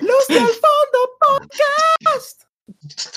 [0.00, 2.42] Los del fondo podcast.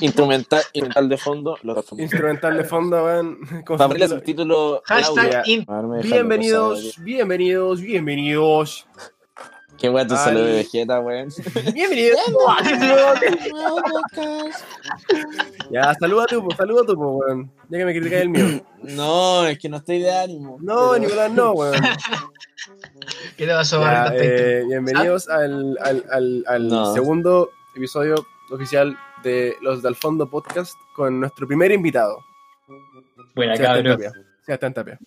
[0.01, 1.57] Instrumental, instrumental de fondo.
[1.63, 4.83] Los Instrumental de fondo, audio.
[4.85, 5.65] Hashtag in-
[6.01, 8.87] Bienvenidos, bienvenidos, bienvenidos.
[9.83, 11.27] Qué weón tu saludo de Vegeta, weón.
[11.73, 12.17] Bienvenidos.
[15.71, 17.51] ya, saluda tú, pues, saluda tú, pues, weón.
[17.67, 18.61] Ya que me criticas el mío.
[18.83, 20.57] No, es que no estoy de ánimo.
[20.61, 21.75] No, Pero- Nicolás, no, weón.
[23.37, 26.93] ¿Qué te pasó, Ya, eh, bienvenidos al, al, al, al No.
[26.93, 28.15] segundo episodio
[28.51, 32.19] oficial de los del fondo podcast con nuestro primer invitado.
[33.35, 33.99] Buena, cabrón.
[34.45, 34.97] Sebastián Tapia.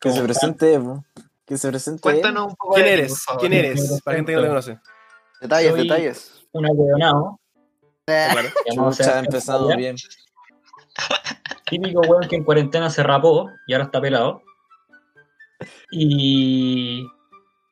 [0.00, 1.04] Que se presente, po.
[1.50, 2.00] Que se presente.
[2.00, 3.24] Cuéntanos un poco ¿Quién de ti, eres?
[3.24, 3.40] favor.
[3.40, 4.00] ¿Quién eres?
[4.04, 4.78] Para gente que no te conoce.
[5.40, 6.32] Detalles, Soy- detalles.
[6.52, 7.40] Un ahueonado.
[8.06, 8.48] Claro.
[8.70, 9.96] llamado Chucha, ha empezado bien.
[11.68, 14.42] Típico weón que en cuarentena se rapó y ahora está pelado.
[15.90, 17.04] Y.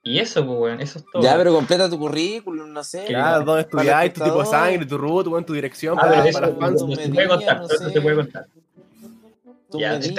[0.04, 1.22] Y eso, pues, weón, eso es todo.
[1.22, 3.04] Ya, pero completa tu currículum, no sé.
[3.06, 6.32] Claro, dónde estudiáis, tu tipo de sangre, tu root, weón, tu dirección Ah, para, pero
[6.32, 6.80] para eso los fans.
[6.80, 7.90] tu se puede contar, no sé.
[7.90, 8.46] se puede contar.
[9.70, 10.14] Tu Ya, medida, Si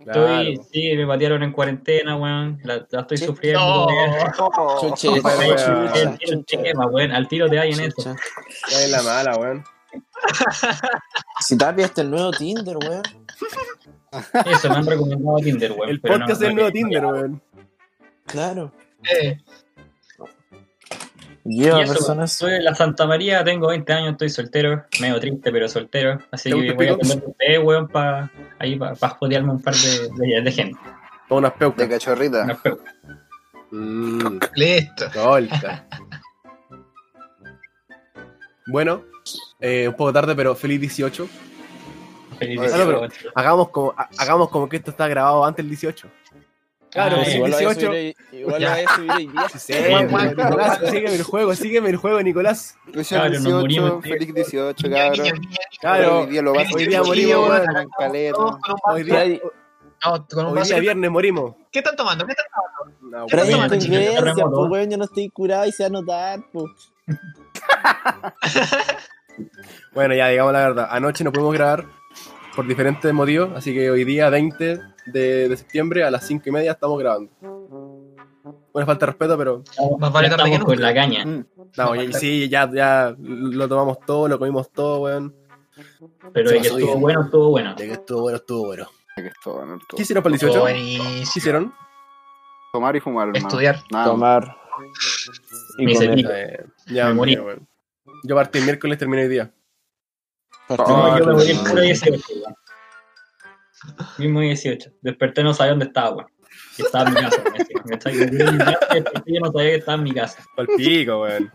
[0.00, 2.58] Estoy, sí, me patearon en cuarentena, weón.
[2.64, 3.60] La, la estoy sufriendo.
[3.60, 4.80] No.
[4.80, 5.08] Chuche,
[6.20, 7.12] El tema, weón.
[7.12, 8.16] Al tiro te hay en eso.
[8.70, 9.64] es la mala, weón.
[11.40, 13.02] Si Tapia está el nuevo Tinder, weón.
[14.46, 15.88] Eso me han recomendado Tinder, weón.
[15.90, 17.42] El pero podcast no- nuevo Tinder, weón.
[18.26, 18.72] Claro.
[19.10, 19.38] Eh,
[21.44, 22.32] Y eso, personas.
[22.34, 26.18] soy de la Santa María, tengo 20 años, estoy soltero, medio triste, pero soltero.
[26.30, 30.08] Así ¿Te que voy a tener ustedes, weón, para ahí para jodearme un par de,
[30.16, 30.78] de, de gente.
[31.28, 31.88] Con unas De peucas.
[31.88, 32.44] cachorrita.
[32.44, 32.76] Unas pe-
[33.72, 35.06] Mmm, listo.
[38.66, 39.02] Bueno,
[39.60, 41.28] eh, un poco tarde, pero feliz 18.
[42.38, 43.12] feliz Ah, día, no, pero- weón.
[43.34, 46.08] Hagamos como, ha- hagamos como que esto está grabado antes del 18.
[46.90, 47.28] Claro, Ah.
[47.30, 47.86] Igual lo voy a 18.
[47.86, 48.74] subir hoy- igual lo Ya.
[48.74, 49.48] voy a subir hoy día.
[49.52, 50.90] Sí, sí, Guau, guau, Nicolás, guau.
[50.92, 52.76] sígueme el juego, sígueme el juego, Nicolás.
[52.92, 54.12] Claro, nos 18, morimos, tío.
[54.12, 55.40] feliz 18, Niño, cabrón.
[55.80, 57.50] Claro, Hoy día lo vas hoy a día morimos,
[58.86, 59.40] hoy día,
[60.02, 60.70] No, con un hoy vaso.
[60.74, 61.54] día viernes morimos.
[61.70, 62.24] ¿Qué están tomando?
[62.26, 63.18] ¿Qué están tomando?
[63.18, 63.68] No, Pero terremoto.
[64.56, 64.90] pues, weón.
[64.90, 66.66] Yo no estoy curado y se va a notar, pues.
[69.94, 70.88] Bueno, ya digamos la verdad.
[70.90, 71.84] Anoche no pudimos grabar
[72.54, 76.52] por diferentes motivos, así que hoy día 20 de, de septiembre a las 5 y
[76.52, 77.30] media estamos grabando.
[78.72, 79.62] Una falta de respeto, pero
[79.98, 80.88] Más vale tarde que estamos con nunca.
[80.88, 81.24] la caña.
[81.26, 81.44] Mm.
[81.76, 85.34] no, y- sí, ya, ya lo tomamos todo, lo comimos todo, weón.
[86.32, 87.00] Pero de que estuvo bien.
[87.00, 87.74] bueno, estuvo bueno.
[87.74, 88.86] De que estuvo bueno, estuvo bueno.
[89.16, 89.96] Que esto, bueno, esto.
[89.96, 90.62] ¿Qué hicieron para el Estuvo 18?
[90.62, 91.04] buenísimo.
[91.32, 91.74] ¿Qué hicieron?
[92.72, 93.46] Tomar y fumar, hermano.
[93.48, 93.76] Estudiar.
[93.90, 94.04] Nada.
[94.06, 94.56] Tomar.
[95.78, 96.18] Y Me comer.
[96.18, 97.36] hice Eh, ya, Me morí.
[97.36, 97.68] weón.
[98.24, 99.52] Yo partí el miércoles, terminé hoy día.
[100.68, 102.54] Partimos No, yo me morí el puro 18, weón.
[104.18, 104.90] Mismo 18.
[105.02, 106.28] Desperté, no sabía dónde estaba, weón.
[106.76, 107.42] Que estaba en mi casa,
[109.26, 110.44] Yo no sabía que estaba en mi casa.
[110.56, 111.50] Pal pico, weón.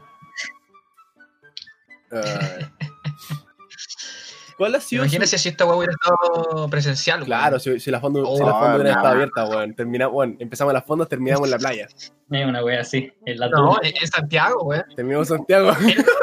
[4.57, 5.03] ¿Cuál ha sido?
[5.03, 7.25] su- Imagínate si esta hueá hubiera estado presencial.
[7.25, 8.97] Claro, si, si la fondo, si Oh, la fondo hubiera no.
[8.99, 9.75] estado abierta, weón.
[9.75, 10.37] Termina, weón.
[10.39, 11.87] Empezamos en las fondos, terminamos en la playa.
[11.91, 13.11] Es una wea así.
[13.25, 14.83] En la No, en en Santiago, weón.
[14.95, 15.71] Terminamos en Santiago.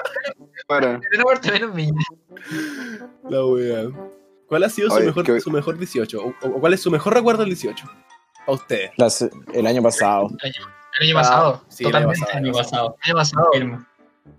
[0.68, 1.00] Bueno,
[3.28, 3.88] la wea.
[4.52, 6.22] ¿Cuál ha sido su Oye, mejor, que- su mejor 18?
[6.22, 7.86] O, o cuál es su mejor recuerdo del 18?
[8.46, 8.90] A ustedes.
[8.98, 10.28] Las- el año pasado.
[10.42, 11.64] El año pasado.
[11.68, 12.20] sí, el año totalmente.
[12.20, 12.36] pasado.
[12.38, 12.96] El año pasado.
[13.02, 13.48] El año pasado.
[13.54, 13.78] Firme.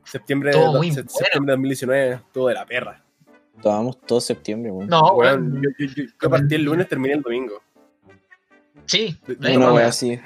[0.03, 1.09] Septiembre, Todo de, muy se- bueno.
[1.18, 3.03] septiembre de 2019, todo de la perra.
[3.63, 4.88] Tomamos todo septiembre, weón.
[4.88, 5.62] No, Weón, weón.
[5.63, 7.63] yo, yo, yo- yo partí el lunes, terminé el domingo.
[8.85, 9.18] Sí.
[9.25, 9.88] De- la Una misma wea wea.
[9.88, 10.12] así.
[10.12, 10.22] Y no-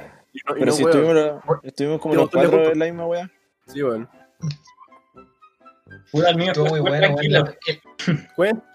[0.57, 0.97] y Pero no, si weón.
[0.97, 3.31] estuvimos, estuvimos como los de cuatro en la misma wea.
[3.67, 4.09] Sí, weón.
[6.11, 7.45] Puta, el mío Estuvo fue muy bueno, tranquilo.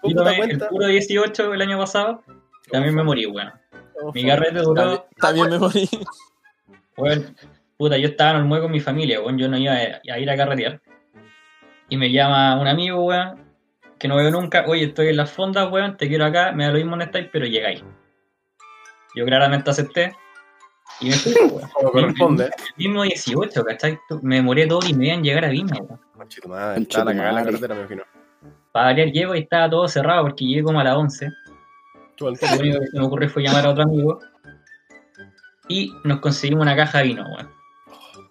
[0.03, 2.23] Yo tomé el puro 18 el año pasado.
[2.71, 3.51] También me morí, weón.
[4.13, 5.07] Mi carrete duró.
[5.17, 5.89] también me morí.
[6.97, 7.35] Weón,
[7.77, 9.39] puta, yo estaba en el muevo con mi familia, weón.
[9.39, 10.79] Yo no iba a, ir a carretear.
[11.89, 13.43] Y me llama un amigo, weón,
[13.97, 14.65] que no veo nunca.
[14.67, 16.51] Oye, estoy en las fondas, weón, te quiero acá.
[16.51, 17.83] Me da lo mismo en estáis, pero llegáis.
[19.15, 20.15] Yo claramente acepté.
[21.01, 21.69] Y me fui, weón.
[21.73, 22.45] Como corresponde.
[22.45, 23.97] El mismo 18, ¿cachai?
[24.21, 25.99] Me demoré todo y me iban a llegar a Viña, weón.
[26.23, 28.03] Conchito madre, estaba la cagada en la carretera, me imagino.
[28.71, 31.29] Para variar llego y estaba todo cerrado porque llegué como a las 11.
[32.15, 34.19] Chupa el Lo único que se me ocurrió fue llamar a otro amigo.
[35.67, 37.49] Y nos conseguimos una caja de vino, weón.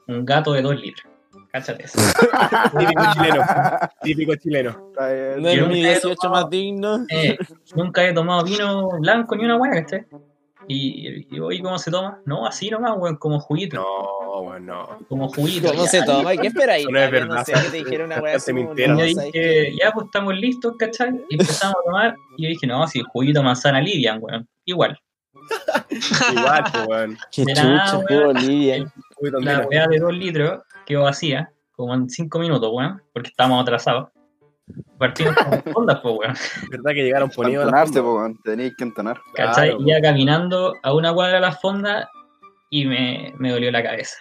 [0.09, 1.13] Un gato de 2 litros.
[1.51, 1.99] Cáchate eso.
[2.79, 3.45] Típico chileno.
[4.01, 4.93] Típico chileno.
[5.39, 7.07] No es mi nunca he 18 más digno.
[7.11, 7.37] Eh,
[7.75, 10.07] nunca he tomado vino blanco ni una hueá, ¿cachai?
[10.69, 12.21] Y, y hoy, ¿cómo se toma?
[12.25, 13.77] No, así nomás, weón, como juguito.
[13.77, 14.99] No, weón, no.
[15.09, 15.69] Como juguito.
[15.69, 15.91] ¿Cómo ya.
[15.91, 16.37] se toma?
[16.37, 16.87] ¿Qué esperáis?
[16.91, 18.53] No es verdad, No sé, que te una así.
[18.53, 21.21] Y yo no, ¿sabes dije, ya pues estamos listos, ¿cachai?
[21.29, 22.17] Y empezamos a tomar.
[22.37, 24.49] Y yo dije, no, si juguito manzana livian, weón.
[24.65, 24.99] Igual.
[26.33, 27.19] Igual, pues, weón.
[27.31, 28.93] Qué De nada, chucha, weón.
[29.15, 33.63] poquito La weá de 2 litros quedó vacía, como en 5 minutos, weón, porque estábamos
[33.63, 34.09] atrasados.
[34.99, 36.35] Partimos con las fondas, pues, weón.
[36.71, 38.09] ¿Verdad que llegaron ponidos a la entonarse, fonda?
[38.09, 38.39] po, weón.
[38.45, 39.21] Tenéis que entonar.
[39.35, 39.71] ¿Cachai?
[39.71, 42.07] Claro, Iba caminando a una cuadra de las fondas
[42.71, 44.17] y me, me dolió la cabeza.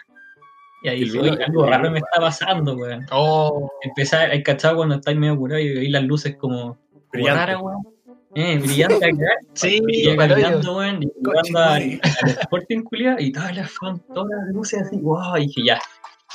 [0.83, 3.05] Y ahí dije, oye, algo raro me está pasando, weón.
[3.11, 6.77] Oh, Empecé a, el cachado cuando estáis medio curado y veis las luces como,
[7.11, 7.39] Brillante.
[7.39, 7.83] raras, weón.
[8.33, 9.25] Eh, brillante acá.
[9.53, 13.71] sí, Y caminando, weón, y jugando al, al Sporting culiao, y todas las,
[14.13, 15.79] todas las luces así, wow, y dije, ya,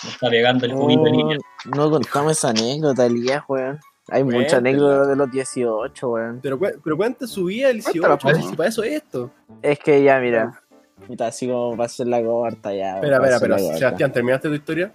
[0.04, 1.10] me está pegando el juguito de.
[1.10, 3.80] Oh, no contamos esa anécdota, Elías, weón.
[4.08, 4.58] Hay mucha Cuéntala.
[4.58, 6.40] anécdota de los 18, weón.
[6.42, 8.50] Pero, pero cuenta su vida el Cuéntala, 18, pues.
[8.50, 9.30] si para eso es esto.
[9.62, 10.60] Es que ya, mira.
[11.06, 12.96] Puta, así como para hacer la corta ya.
[12.96, 13.76] Espera, para espera, corta.
[13.78, 14.92] Sebastián, ¿terminaste tu historia?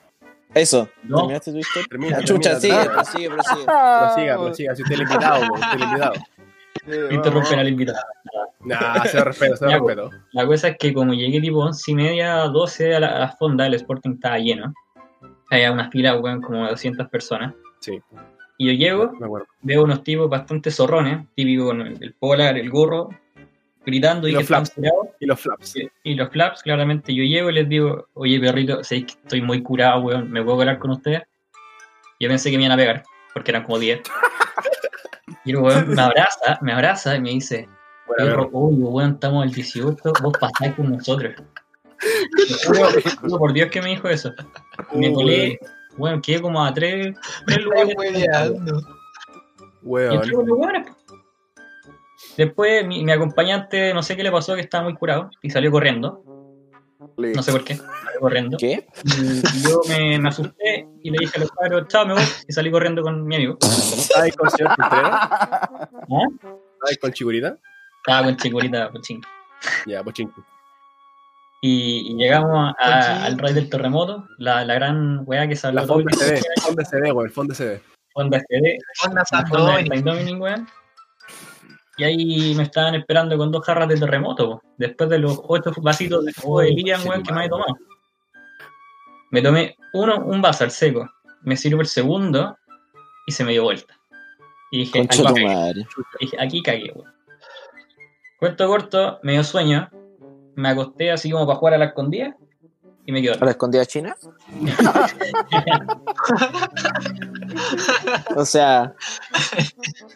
[0.54, 1.18] Eso, No.
[1.20, 1.88] ¿terminaste tu historia?
[1.90, 3.66] Termina, chucha, termina, sigue, prosigue, prosigue.
[3.66, 6.14] Prosiga, prosiga, si usted es el invitado, usted el invitado.
[7.12, 8.00] Interrumpen al invitado.
[8.62, 10.10] Nah, se lo respeto, se lo respeto.
[10.32, 13.28] La cosa es que como llegué tipo 11 y media, 12 a la, a la
[13.34, 14.74] fonda, el Sporting estaba lleno.
[15.50, 17.54] Había una fila, weón, como de 200 personas.
[17.80, 18.00] Sí,
[18.62, 19.28] Y yo llego, me
[19.64, 23.10] veo unos tipos bastante zorrones, típico con el, polar, el gorro,
[23.84, 24.74] gritando y, Y los flaps.
[25.20, 25.76] Y los flaps.
[25.78, 29.42] Y- Y los flaps, claramente, yo llego y les digo, oye, perrito, sé que estoy
[29.42, 31.24] muy curado, weón, ¿me puedo colar con ustedes?
[32.20, 33.04] Yo pensé que me iban a pegar,
[33.34, 34.02] porque eran como 10.
[35.44, 37.68] Y el weón me abraza, me abraza y me dice,
[38.16, 41.34] perro, oye, weón, estamos el 18, vos pasáis con nosotros.
[43.40, 44.32] Por Dios que me dijo eso.
[44.94, 45.60] Me colé,
[45.98, 47.16] weón, quedé como a tres,
[47.46, 47.96] tres lugares.
[47.98, 48.80] Hueveando.
[49.84, 50.32] Y entré Weón.
[50.32, 50.96] con los weones, po.
[52.38, 55.72] Después mi, mi acompañante, no sé qué le pasó, que estaba muy curado y salió
[55.72, 56.24] corriendo.
[57.18, 58.58] No sé por qué, salió corriendo.
[58.58, 58.88] ¿Qué?
[59.06, 62.24] Y yo me, me asusté y le dije a los padres, chao, me voy.
[62.48, 63.58] Y salí corriendo con mi amigo.
[63.62, 65.12] ¿Estabas con el señor Contreras?
[65.14, 65.80] ¿Ah?
[66.74, 67.58] ¿Estabas con Chigurita?
[68.06, 69.22] Estaba con chicorita, con ching.
[69.86, 70.34] Ya, pues chingo.
[71.64, 75.86] Y, y llegamos a- al rey del terremoto, la, la gran weá que salió La
[75.86, 77.82] todo fonda se fondo se ve, weón, el fondo se ve.
[78.14, 79.88] Fonda la fonda Sandoni.
[79.88, 80.68] Saint Dominic, weón.
[81.98, 84.62] Y ahí me estaban esperando con dos jarras de terremoto, po.
[84.78, 87.76] después de los ocho vasitos de jugo de Lilian, weón, que me había tomado.
[89.30, 91.08] Me tomé uno, un vaso al seco,
[91.44, 92.58] me sirvo el segundo
[93.28, 93.98] y se me dio vuelta.
[94.72, 95.30] Y dije, Concha
[96.40, 97.14] aquí cagué, weón.
[98.40, 99.88] Cuento corto, me dio sueño,
[100.62, 102.36] me acosté así como para jugar a la escondida
[103.06, 104.16] y me quedé ¿A la escondida china?
[108.36, 108.94] O sea,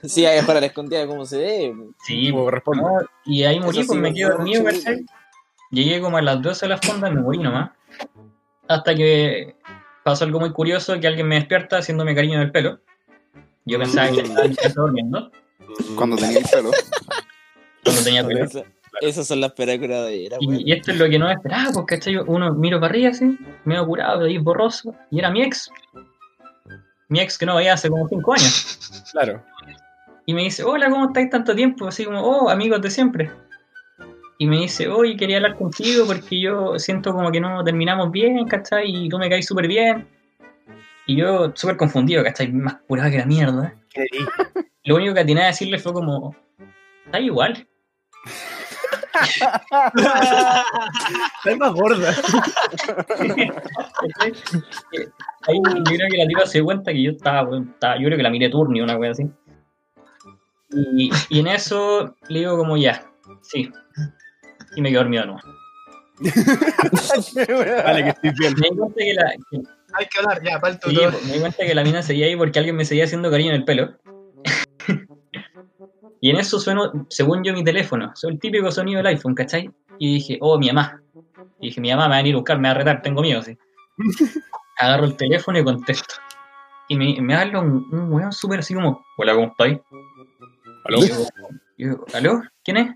[0.03, 1.75] sí, hay para la escondida como se ve.
[2.05, 2.83] Sí, Como corresponde.
[2.83, 4.63] no, y ahí morí, pues sí, me quedé no, dormido.
[5.71, 7.71] Llegué como a las 12 de la fonda y me morí nomás.
[8.67, 9.55] Hasta que
[10.03, 12.79] pasó algo muy curioso, que alguien me despierta haciéndome cariño en el pelo.
[13.65, 15.31] Yo pensaba que estaba estaba durmiendo,
[15.95, 16.71] Cuando tenía el pelo.
[17.83, 18.45] cuando tenía pelo.
[18.99, 20.59] Esa- Esas son las peras curaderas, weón.
[20.61, 22.15] Y, y esto es lo que no esperaba, pues, ¿cachai?
[22.17, 25.69] Uno miro para arriba así, medio curado, ahí borroso, y era mi ex.
[27.09, 28.79] Mi ex que no veía hace como 5 años.
[29.11, 29.41] Claro.
[30.25, 31.87] Y me dice, hola, ¿cómo estáis tanto tiempo?
[31.87, 33.31] Así como, oh, amigos de siempre.
[34.39, 38.45] Y me dice, oye, quería hablar contigo porque yo siento como que no terminamos bien,
[38.47, 39.05] ¿cachai?
[39.05, 40.05] Y tú me caes súper bien.
[41.05, 42.51] Y yo súper confundido, ¿cachai?
[42.51, 43.75] Más curado que la mierda.
[44.83, 46.35] Lo único que atiné a decirle fue como,
[47.05, 47.65] está igual.
[49.95, 52.09] Estás más gorda.
[55.47, 58.23] Ahí yo creo que la tipa se dio cuenta que yo estaba, yo creo que
[58.23, 59.23] la miré turni una wea así.
[60.71, 63.05] Y, y en eso le digo como ya,
[63.41, 63.71] sí.
[64.75, 65.41] Y me quedo dormido nuevo.
[67.85, 68.53] Vale, que estoy bien.
[68.59, 69.61] Me di cuenta que la, que-
[69.93, 70.59] Hay que hablar, ya,
[70.89, 70.95] sí,
[71.27, 73.55] me di cuenta que la mina seguía ahí porque alguien me seguía haciendo cariño en
[73.57, 73.95] el pelo.
[76.21, 78.11] Y en eso sueno, según yo, mi teléfono.
[78.15, 79.69] Soy el típico sonido del iPhone, ¿cachai?
[79.99, 81.01] Y dije, oh, mi mamá.
[81.59, 83.21] Y dije, mi mamá me va a venir a buscar, me va a retar, tengo
[83.21, 83.57] miedo, sí.
[84.77, 86.15] Agarro el teléfono y contesto.
[86.87, 89.79] Y me, me habla un, un weón súper así como, hola, ¿cómo estáis?
[90.85, 91.03] ¿Aló?
[91.03, 91.15] Y yo,
[91.77, 92.43] yo, ¿aló?
[92.63, 92.95] ¿Quién es?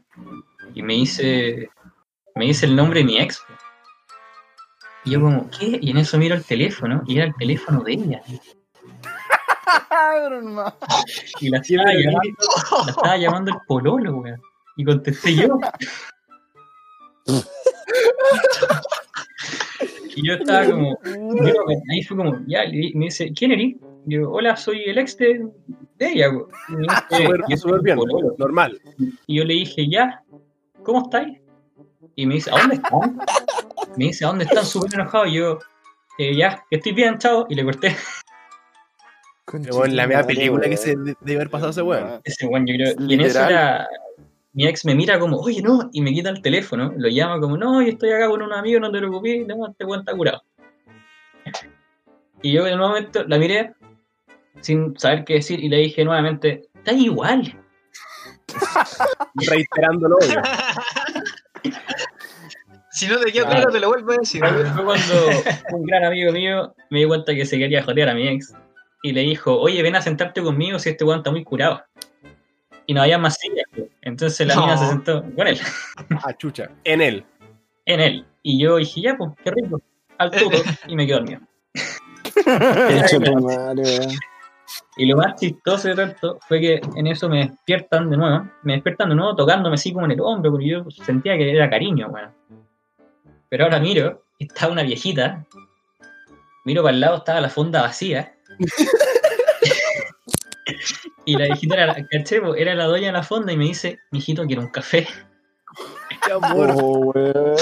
[0.75, 1.69] Y me dice,
[2.35, 3.43] me dice el nombre de mi ex.
[5.05, 5.79] Y yo como, ¿qué?
[5.81, 8.21] Y en eso miro el teléfono y era el teléfono de ella.
[11.41, 12.37] Y la estaba llamando,
[12.85, 14.41] la estaba llamando el pololo, weón.
[14.77, 15.59] Y contesté yo.
[20.15, 21.53] y yo estaba como, yo,
[21.91, 23.75] ahí fue como, ya, y me dice, ¿quién eres?
[24.07, 25.47] Y yo, hola, soy el ex de,
[25.97, 26.47] de ella, weón.
[26.69, 27.97] Y dice, Súper "Yo soy súper tu bien.
[27.97, 28.35] pololo".
[28.37, 28.81] Normal.
[29.27, 30.23] Y yo le dije, ya,
[30.83, 31.37] ¿cómo estáis?
[32.15, 33.17] Y me dice, ¿a dónde están?
[33.95, 34.65] Me dice, ¿a dónde están?
[34.65, 35.25] Súper enojado.
[35.25, 35.59] Y yo,
[36.17, 37.45] "Eh, ya, que estoy bien, chao.
[37.49, 37.95] Y le corté.
[39.51, 42.21] Bueno, la media película que se de- debe haber pasado ese weón.
[42.23, 42.93] Ese weón, yo creo.
[43.07, 43.87] Y en eso era.
[44.53, 47.57] mi ex me mira como, oye, no, y me quita el teléfono, lo llama como,
[47.57, 50.41] no, yo estoy acá con un amigo, no te preocupes, no, este weón está curado.
[52.41, 53.73] Y yo en un momento la miré
[54.61, 57.55] sin saber qué decir y le dije nuevamente, está igual.
[59.35, 60.41] Reiterando lo obvio.
[62.91, 63.61] Si no te quedó Claro.
[63.61, 64.41] claro, te lo vuelvo a decir.
[64.43, 65.13] Fue cuando
[65.71, 68.53] un gran amigo mío me di cuenta que se quería jotear a mi ex
[69.01, 71.83] y le dijo, oye, ven a sentarte conmigo si este weón está muy curado.
[72.85, 73.65] Y no había más sillas.
[74.01, 74.61] Entonces la No.
[74.61, 75.59] mina se sentó con él,
[76.23, 76.69] Ah, chucha.
[76.83, 77.23] En él.
[77.85, 78.25] en él.
[78.43, 79.81] Y yo dije, ya, pues, qué rico.
[80.17, 80.57] Al tuto.
[80.87, 81.41] Y me quedo dormido.
[84.97, 88.47] Y lo más chistoso de todo esto fue que en eso me despiertan de nuevo,
[88.63, 91.69] me despiertan de nuevo tocándome así como en el hombro, porque yo sentía que era
[91.69, 92.31] cariño, weón.
[93.49, 95.45] Pero ahora miro, está una viejita,
[96.65, 98.35] miro para el lado, estaba la fonda vacía.
[101.25, 103.99] Y la viejita era, la- ¿caché, era la dueña de la fonda y me dice,
[104.11, 105.07] mijito, quiero un café.
[106.25, 106.71] Qué amor.
[106.75, 107.55] Oh, weón.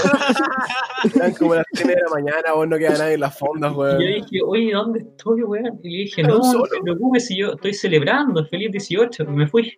[1.04, 3.76] Están como las 3 de la mañana, vos no queda nadie en las fondas, Y
[3.76, 3.98] yo weón.
[4.00, 5.80] dije, oye, ¿dónde estoy, weón?
[5.84, 6.64] Y le dije, no, no solo.
[6.66, 9.78] te preocupes si yo estoy celebrando, feliz 18, y me fui.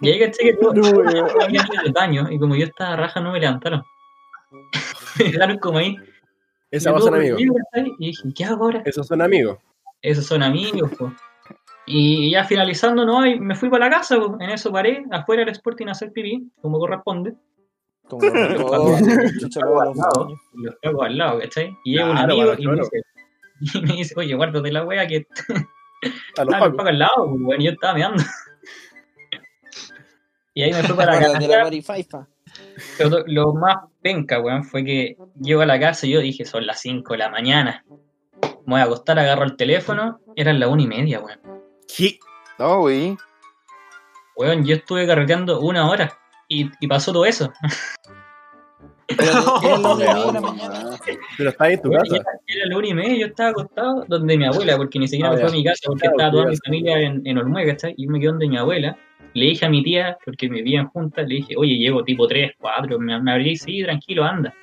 [0.00, 1.28] Y ahí caché que todo, No, weón.
[1.92, 3.82] baño, y como yo estaba raja, no me levantaron.
[5.18, 5.96] me dejaron como ahí.
[7.98, 8.82] Y dije, ¿qué hago ahora?
[8.84, 9.58] Esos son amigos.
[10.02, 11.12] Esos son amigos, po.
[11.86, 14.36] Y ya finalizando, no, y me fui para la casa, po.
[14.40, 17.34] en eso paré, afuera del Sporting a hacer pipí, como corresponde.
[18.08, 18.32] Como los
[20.82, 21.76] pegos al lado, ¿cachai?
[21.84, 23.02] Y llega un amigo y me, dice,
[23.74, 25.26] y me dice, oye, guárdate la wea que
[26.36, 26.76] A los estaba el pacos.
[26.76, 28.22] Paco al lado, pues, weón, y yo estaba meando.
[30.52, 32.28] y ahí me fui para la casa.
[33.26, 36.78] lo más penca, weón, fue que llego a la casa y yo dije, son las
[36.80, 37.84] 5 de la mañana.
[38.66, 41.40] Me voy a acostar, agarro el teléfono, eran las una y media, weón.
[41.88, 42.18] ¿Qué?
[42.58, 43.16] No, güey.
[44.36, 46.12] Weón, yo estuve carreteando una hora
[46.48, 47.50] y, y pasó todo eso.
[49.06, 49.22] Pero
[49.62, 50.98] era la una y media de la mañana.
[51.38, 52.16] Pero está ahí en tu casa.
[52.16, 55.30] Era, era la una y media, yo estaba acostado donde mi abuela, porque ni siquiera
[55.30, 57.66] Ah, me fue a mi casa, porque Claro, estaba toda mi familia en, en Olmué,
[57.66, 57.94] ¿cachai?
[57.96, 58.98] Y yo me quedé donde mi abuela.
[59.34, 62.52] Le dije a mi tía, porque me vivían juntas, le dije, oye, llego tipo 3,
[62.58, 64.54] 4, me, me abrí, sí, tranquilo, anda.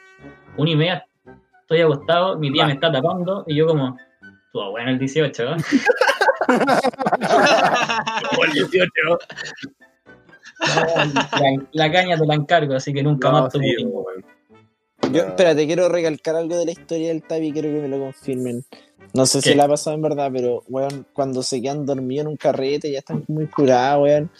[0.58, 1.06] Una y media,
[1.62, 3.98] estoy acostado, mi tía me está tapando, y yo como,
[4.52, 5.56] tu abuela en el 18, ¿no?
[8.44, 8.92] El 18.
[10.62, 14.26] la, la caña te la encargo, así que nunca No, más tomo sí, weón.
[15.12, 18.64] Yo, espérate, quiero recalcar algo de la historia del Tavi, quiero que me lo confirmen.
[19.14, 19.50] No sé ¿Qué?
[19.50, 22.92] si la ha pasado en verdad, pero, weón, cuando se quedan dormidos en un carrete,
[22.92, 24.32] ya están muy curados, weón.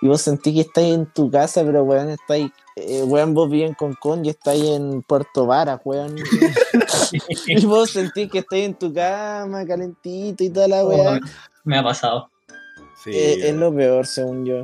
[0.00, 3.74] Y vos sentís que estáis en tu casa, pero, weón, estáis, eh, weón, vos viven
[3.74, 6.16] con Con y estáis en Puerto Varas, weón.
[7.46, 11.20] y vos sentís que estáis en tu cama, calentito y toda la weón.
[11.64, 12.30] Me ha pasado.
[13.02, 13.10] Sí.
[13.10, 14.62] Eh, es lo peor, según yo.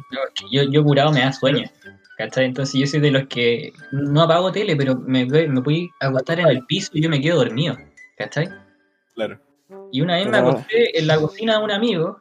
[0.50, 1.68] Yo, yo curado me da sueño.
[2.16, 2.44] ¿Cachai?
[2.44, 6.38] Entonces yo soy de los que no apago tele, pero me, me voy a acostar
[6.38, 7.76] en el piso y yo me quedo dormido.
[8.16, 8.48] ¿Cachai?
[9.14, 9.40] Claro.
[9.90, 12.18] Y una vez me acosté en la cocina de un amigo.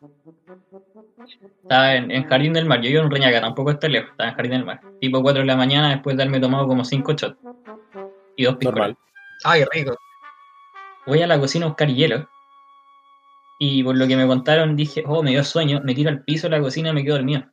[1.62, 2.82] Estaba en, en Jardín del Mar.
[2.82, 4.12] Yo vivo en Reñaca, tampoco está lejos.
[4.12, 4.82] Estaba en Jardín del Mar.
[5.00, 7.38] Tipo 4 de la mañana después de haberme tomado como 5 shots.
[8.36, 8.90] Y dos piscolas.
[8.90, 8.98] Normal.
[9.44, 9.96] Ay, rico.
[11.06, 12.28] Voy a la cocina a buscar hielo.
[13.60, 15.82] Y por lo que me contaron dije, oh, me dio sueño.
[15.84, 17.44] Me tiro al piso de la cocina y me quedo dormido.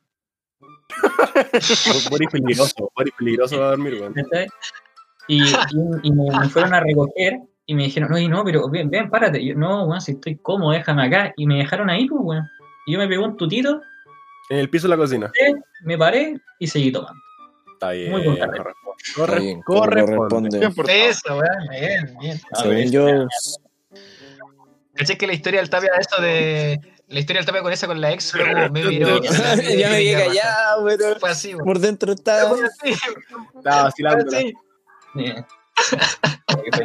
[1.53, 2.91] Eres peligroso.
[2.97, 4.13] Eres peligroso para dormir, weón.
[5.27, 5.55] Y, y-
[6.03, 9.39] y me, me fueron a recoger y me dijeron, oye, no, pero ven, ven, párate.
[9.41, 11.33] Y yo, no, weón, si estoy cómodo, déjame acá.
[11.37, 12.47] Y me dejaron ahí, pues, weón.
[12.85, 13.81] Y yo me pegué un tutito,
[14.49, 15.31] En el piso de la cocina.
[15.83, 17.19] me paré y seguí tomando.
[17.73, 18.11] Está bien.
[18.11, 18.39] Muy
[19.15, 20.71] Corre, bien, como corresponde.
[20.87, 21.67] Eso, weón.
[21.69, 22.39] Bien, bien.
[22.51, 23.07] A Según ver, yo,
[24.93, 26.79] ¿Caché que la historia del Tapia, eso de.
[27.07, 29.21] La historia del Tapia con esa con la ex fue como me miró.
[29.23, 29.63] ya me
[29.99, 31.65] quedé callado, pero Fue así, weón.
[31.65, 32.55] por dentro estaba.
[33.55, 34.37] Estaba vacilando.
[34.37, 34.53] eh,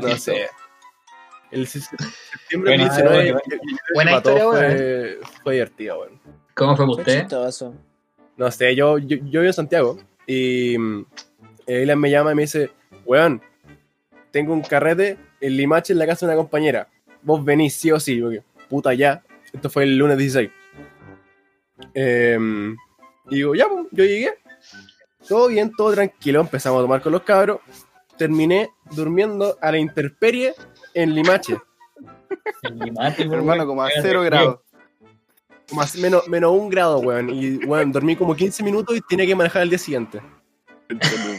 [0.00, 0.48] No sé.
[1.56, 5.52] El se- septiembre del Buena 19 historia, yo- yo creo que Buena historia, fue, fue
[5.54, 6.20] divertido, weón.
[6.54, 7.26] ¿Cómo fue usted?
[8.36, 11.06] No sé, yo, yo, yo vivo en Santiago y mm,
[11.66, 12.70] Elian me llama y me dice,
[13.04, 13.40] weón,
[14.30, 16.88] tengo un carrete en Limache en la casa de una compañera.
[17.22, 19.22] Vos venís sí o sí, porque puta ya.
[19.52, 20.50] Esto fue el lunes 16.
[21.94, 22.76] Em,
[23.30, 24.34] y digo, ya, pues, yo llegué.
[25.28, 26.40] Todo bien, todo tranquilo.
[26.40, 27.60] Empezamos a tomar con los cabros.
[28.16, 30.54] Terminé durmiendo a la intemperie
[30.96, 31.56] en Limache.
[32.62, 34.58] El limate, pues, Hermano, como a cero grados.
[35.72, 37.30] Más, menos, menos un grado, weón.
[37.30, 40.20] Y, weón, dormí como 15 minutos y tenía que manejar al día siguiente.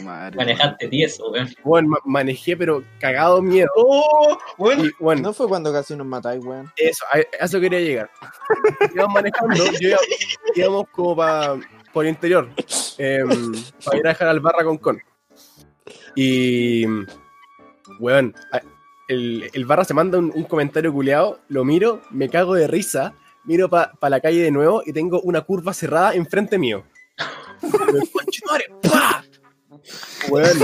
[0.04, 0.36] Madre.
[0.36, 1.48] Manejaste tieso, weón.
[1.64, 3.68] Bueno, ma- manejé, pero cagado miedo.
[3.76, 4.38] ¡Oh!
[4.58, 6.70] Bueno, Y bueno, No fue cuando casi nos matáis, weón.
[6.76, 8.10] eso, a, a eso quería llegar.
[8.94, 9.98] Íbamos manejando, yo iba-
[10.54, 11.56] íbamos como para
[11.92, 12.50] por interior
[12.98, 13.28] em,
[13.84, 15.00] para ir a dejar al barra con con.
[16.14, 16.84] Y,
[17.98, 18.60] weón, a-
[19.08, 23.14] el, el barra se manda un, un comentario culeado, lo miro, me cago de risa,
[23.44, 26.84] miro para la calle de nuevo y tengo una curva cerrada enfrente mío.
[27.60, 29.24] Pero, "Conchetumare, ¡pa!".
[30.28, 30.58] Weón,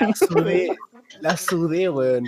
[0.00, 0.76] la sudé,
[1.20, 2.24] la sudé, weón.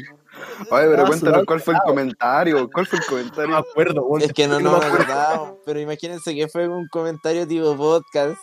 [0.71, 2.71] Oye, pero Ah, cuéntanos cuál fue el comentario.
[2.71, 3.57] ¿Cuál fue el No me comentario?
[3.57, 4.23] acuerdo, weón.
[4.23, 5.61] Es que no que me acuerdo.
[5.65, 8.37] pero imagínense que fue un comentario tipo podcast.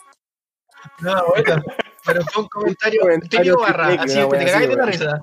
[1.00, 1.62] No, bueno,
[2.04, 3.96] pero fue un comentario, Comentario típico barra, así
[4.28, 5.20] te así, de la risa.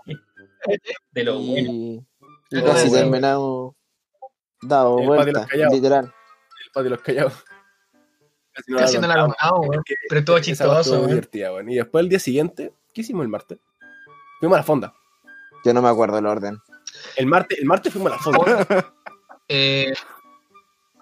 [1.12, 2.06] De lo bueno.
[2.50, 3.04] Y, casi bueno.
[3.04, 3.74] terminamos
[4.62, 5.74] dado El vuelta, callados.
[5.74, 6.06] literal.
[6.06, 7.34] El patio de los callados.
[8.54, 9.68] Casi Casi no la contamos.
[10.10, 11.62] Pero estuvo chistoso, estuvo.
[11.62, 13.60] Y después el día siguiente, ¿qué hicimos el martes?
[14.40, 14.94] Fuimos a la fonda.
[15.64, 16.58] Yo no me acuerdo el orden.
[17.16, 18.94] El martes, el martes fuimos a la fonda.
[19.54, 19.92] Eh,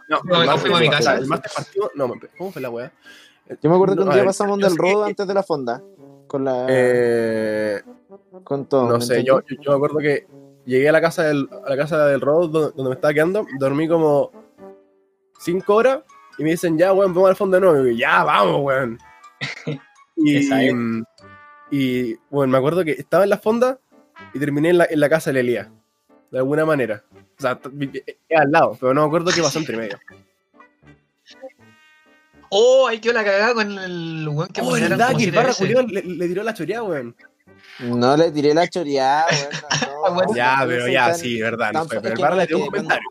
[0.08, 1.16] No, el martes, fuimos a mi casa.
[1.16, 1.92] El martes partimos.
[1.94, 2.92] No, ¿cómo fue la weá?
[3.62, 5.82] Yo me acuerdo que No, un día pasamos del rodo antes de la fonda.
[6.28, 6.66] Con la.
[6.68, 7.82] Eh,
[8.44, 8.88] con todo.
[8.88, 10.28] no ¿me sé, yo, yo, yo me acuerdo que
[10.66, 13.46] llegué a la casa del, a la casa del Rodo donde, donde me estaba quedando,
[13.60, 14.32] dormí como
[15.40, 16.00] 5 horas
[16.38, 17.86] y me dicen, ya, weón, vamos al fondo de nuevo.
[17.86, 18.98] Y yo, ya, vamos, weón.
[20.16, 20.50] y,
[21.72, 23.80] y, bueno, me acuerdo que estaba en la fonda
[24.34, 25.68] y terminé en la, en la casa de Elías,
[26.32, 27.04] de alguna manera.
[27.38, 27.60] O sea,
[28.30, 30.00] era al lado, pero no me acuerdo qué pasó entre medio.
[32.50, 35.54] oh, ahí quedó la cagada con el weón que Oh, verdad que el barra.
[35.54, 37.16] Julián le, le tiró la choreada, weón.
[37.80, 39.52] No le tiré la choreada, weón.
[40.06, 40.34] No, bueno.
[40.36, 41.72] Ya, pero ya, tan- sí, verdad.
[41.74, 43.10] No fue, pero el no, le es dio un comentario.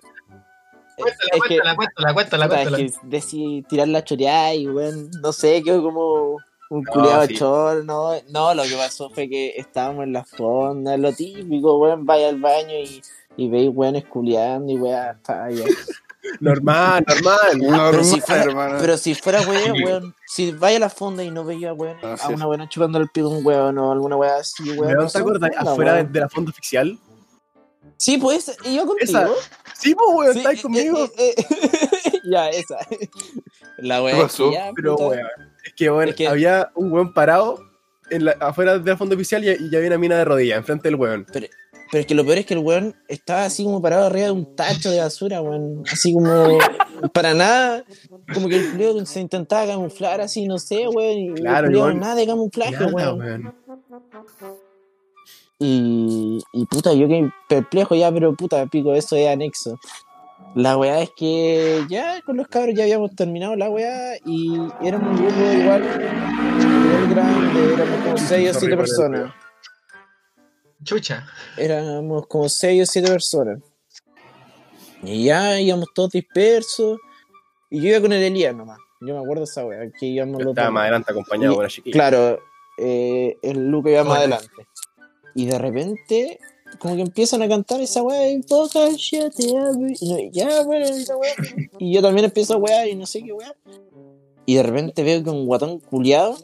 [0.96, 6.32] Cuéntala, cuéntala, cuéntala, cuéntala, decidí tirar la choreada y, weón, no sé, quedó como
[6.70, 7.34] un No, culiado sí.
[7.36, 12.04] chor, no, no, lo que pasó fue que estábamos en la fonda, lo típico, weón,
[12.04, 13.00] vaya al baño y,
[13.36, 15.64] y veis weones culiando y weón, hasta allá.
[16.40, 17.58] Normal, normal.
[17.58, 18.76] Normal, Pero si fuera, hermano.
[18.80, 22.24] pero si fuera weón, weón, si vaya a la fonda y no veía weón, Así
[22.32, 24.88] a una weona chupando el pie de un weón o alguna weá así, weón.
[24.88, 25.50] ¿Pero no te acuerdas?
[25.56, 26.12] Afuera de, weón.
[26.12, 26.98] de la fonda oficial.
[27.96, 29.18] Sí, pues, y yo contigo.
[29.18, 29.28] Esa,
[29.74, 31.04] Sí, pues, weón, Sí, estáis eh, conmigo.
[31.18, 32.78] eh, eh, ya, esa.
[33.78, 34.00] La
[34.52, 35.20] ya, Pero, weón,
[35.64, 37.60] es que, weón, Es que- había un weón parado
[38.10, 40.58] en la, afuera de la fonda oficial y, y ya había una mina de rodillas
[40.58, 41.26] enfrente del weón.
[41.32, 41.46] Pero
[41.92, 44.54] es que lo peor es que el weón estaba así como parado arriba de un
[44.54, 45.82] tacho de basura, weón.
[45.90, 46.58] Así como
[47.12, 47.84] para nada.
[48.32, 51.18] Como que el culiao se intentaba camuflar así, no sé, weón.
[51.18, 53.18] Y Claro, el nada de camuflaje, weón.
[53.18, 53.54] weón.
[55.60, 59.78] Y, y puta, yo que perplejo ya, pero puta, pico, eso es anexo.
[60.54, 65.10] La weá es que ya con los cabros ya habíamos terminado la weá y éramos
[65.10, 69.34] un grupo igual, igual grande, éramos como 6 o 7 Sorry por el personas.
[70.84, 71.26] Chucha.
[71.56, 73.58] éramos como 6 o 7 personas.
[75.02, 76.98] Y ya íbamos todos dispersos.
[77.70, 78.78] Y yo iba con el Elías nomás.
[79.00, 80.74] Yo me acuerdo de esa wea, que íbamos los Estaba dos.
[80.74, 81.92] más adelante acompañado Y- por una chiquilla.
[81.92, 82.38] Claro,
[82.78, 84.48] eh, el Luca iba más adelante.
[85.34, 86.38] Y de repente,
[86.80, 90.62] como que empiezan a cantar esa wea y toca ya te amo", y no- ya,
[90.64, 91.34] bueno, esa wea.
[91.78, 93.54] Y yo también empiezo a wear y no sé qué wea.
[94.46, 96.36] Y de repente veo que un guatón culiado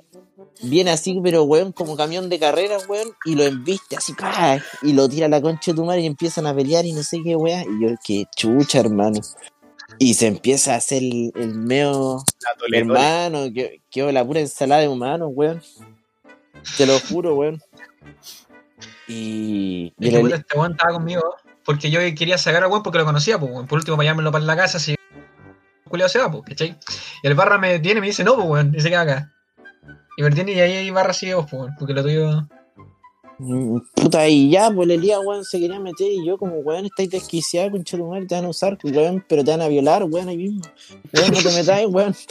[0.62, 4.59] viene así, pero weón, como camión de carreras, weón, y lo embiste así, ¡pah!
[4.83, 7.03] y lo tira a la concha de tu madre y empiezan a pelear y no
[7.03, 7.62] sé qué wea.
[7.62, 9.21] Y yo, qué chucha, hermano.
[9.99, 12.23] Y se empieza a hacer el, el meo
[12.59, 12.79] tole.
[12.79, 15.62] Hermano, que quedó la pura ensalada de humanos, weón.
[16.77, 17.61] Te lo juro, weón.
[19.07, 21.23] Y, y que el- este weón estaba conmigo
[21.64, 23.67] porque yo quería sacar al weón porque lo conocía, pues, weón.
[23.67, 24.99] Por último, para llevármelo para la casa, si el
[25.88, 26.79] culiao se va, pues, ¿cachai?
[27.23, 29.34] Y el barra me detiene y me dice, no, pues, weón, y se queda acá.
[30.16, 32.46] Y detiene y ahí hay barra sigue vos, weón, porque lo tuyo.
[33.38, 36.87] Mm, Puta, y ya, pues el Elías, weón, se quería meter y yo como, weón,
[36.87, 40.05] estáis desquiciado, con tu madre, te van a usar, weón, pero te van a violar,
[40.05, 40.62] weón, ahí mismo.
[41.12, 42.14] Weón, no te metáis, weón.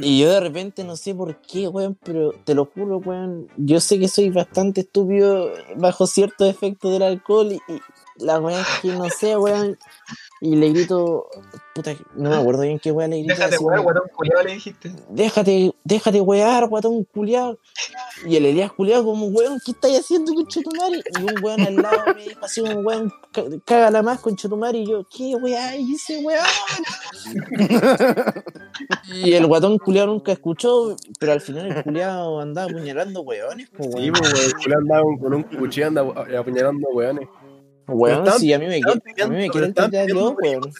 [0.00, 3.80] Y yo de repente no sé por qué, weón, pero te lo juro, weón, yo
[3.80, 7.80] sé que soy bastante estúpido bajo ciertos efectos del alcohol y, y
[8.16, 9.78] la weón es que no sé, weón,
[10.40, 11.28] y le grito,
[11.74, 13.34] puta, no me acuerdo bien qué weón le grito.
[13.34, 14.92] Déjate, guatón culiao, le dijiste.
[15.08, 17.58] déjate, déjate wear, guatón culiado.
[18.26, 21.02] Y el Elías culiado como, weón, ¿qué estáis haciendo, conchetumare?
[21.18, 24.78] Y un weón al lado me dijo así como, weón, cá- cágala más, conchetumare.
[24.78, 26.44] Y yo, ¿qué weá hice, weón?
[29.14, 33.88] y el guatón culiado nunca escuchó, pero al final el culiado andaba apuñalando weones, pues,
[33.92, 34.12] Sí, weón.
[34.18, 34.44] pues, weón.
[34.46, 37.28] el culo andaba con, con un cuchillo anda eh, apuñalando weones.
[37.88, 39.72] Weón, sí, a mí me, a mí me pidiendo- quieren
[40.06, 40.72] de weón.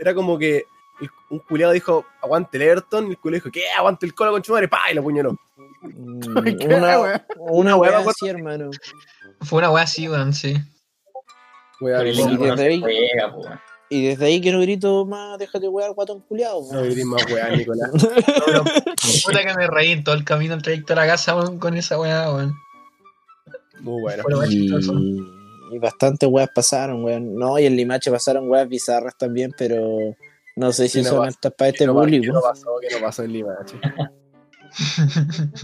[0.00, 0.64] Era como que
[1.00, 3.62] el- un culiado dijo, aguante el Everton, y el culiado dijo, ¿qué?
[3.76, 5.36] Aguante el cola con madre, pa, y lo apuñaló.
[5.82, 6.20] Mm,
[6.58, 7.22] ¿Qué, Una, weón?
[7.38, 8.08] una weón.
[8.08, 8.70] así, hermano.
[9.42, 10.56] Fue una weá así, weón, sí.
[11.80, 16.20] Equipo no desde ahí- juega, y desde ahí que no grito más, déjate wear, guatón
[16.20, 16.62] culiado.
[16.72, 17.90] No gritís más weá, Nicolás.
[19.24, 21.76] Puta que me reí en todo el camino, el trayecto a la casa, weón, con
[21.76, 22.54] esa weá, weón.
[23.80, 24.22] Muy bueno.
[24.48, 24.70] Y,
[25.72, 27.34] y bastantes weas pasaron, weón.
[27.34, 29.82] No, y en Limache pasaron weas bizarras también, pero
[30.56, 32.76] no sé si ¿Qué no son altas para este ¿Qué no, qué no pasó?
[32.80, 33.76] ¿Qué no pasó en Lima, che?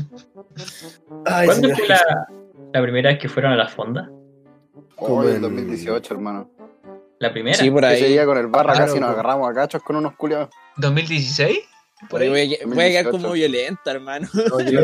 [1.26, 2.28] Ay, ¿Cuándo fue la,
[2.72, 4.10] la primera vez que fueron a la fonda?
[4.96, 6.50] Oh, en- en 2018, hermano.
[7.18, 7.56] ¿La primera?
[7.56, 8.12] Sí, por Ese ahí.
[8.12, 10.48] día con el barra Claro, casi nos agarramos a cachos con unos culiados.
[10.78, 11.58] ¿2016?
[12.08, 12.58] Por Voy a, ahí.
[12.64, 13.10] voy a quedar 2018.
[13.22, 14.28] como violenta, hermano.
[14.32, 14.80] No, yo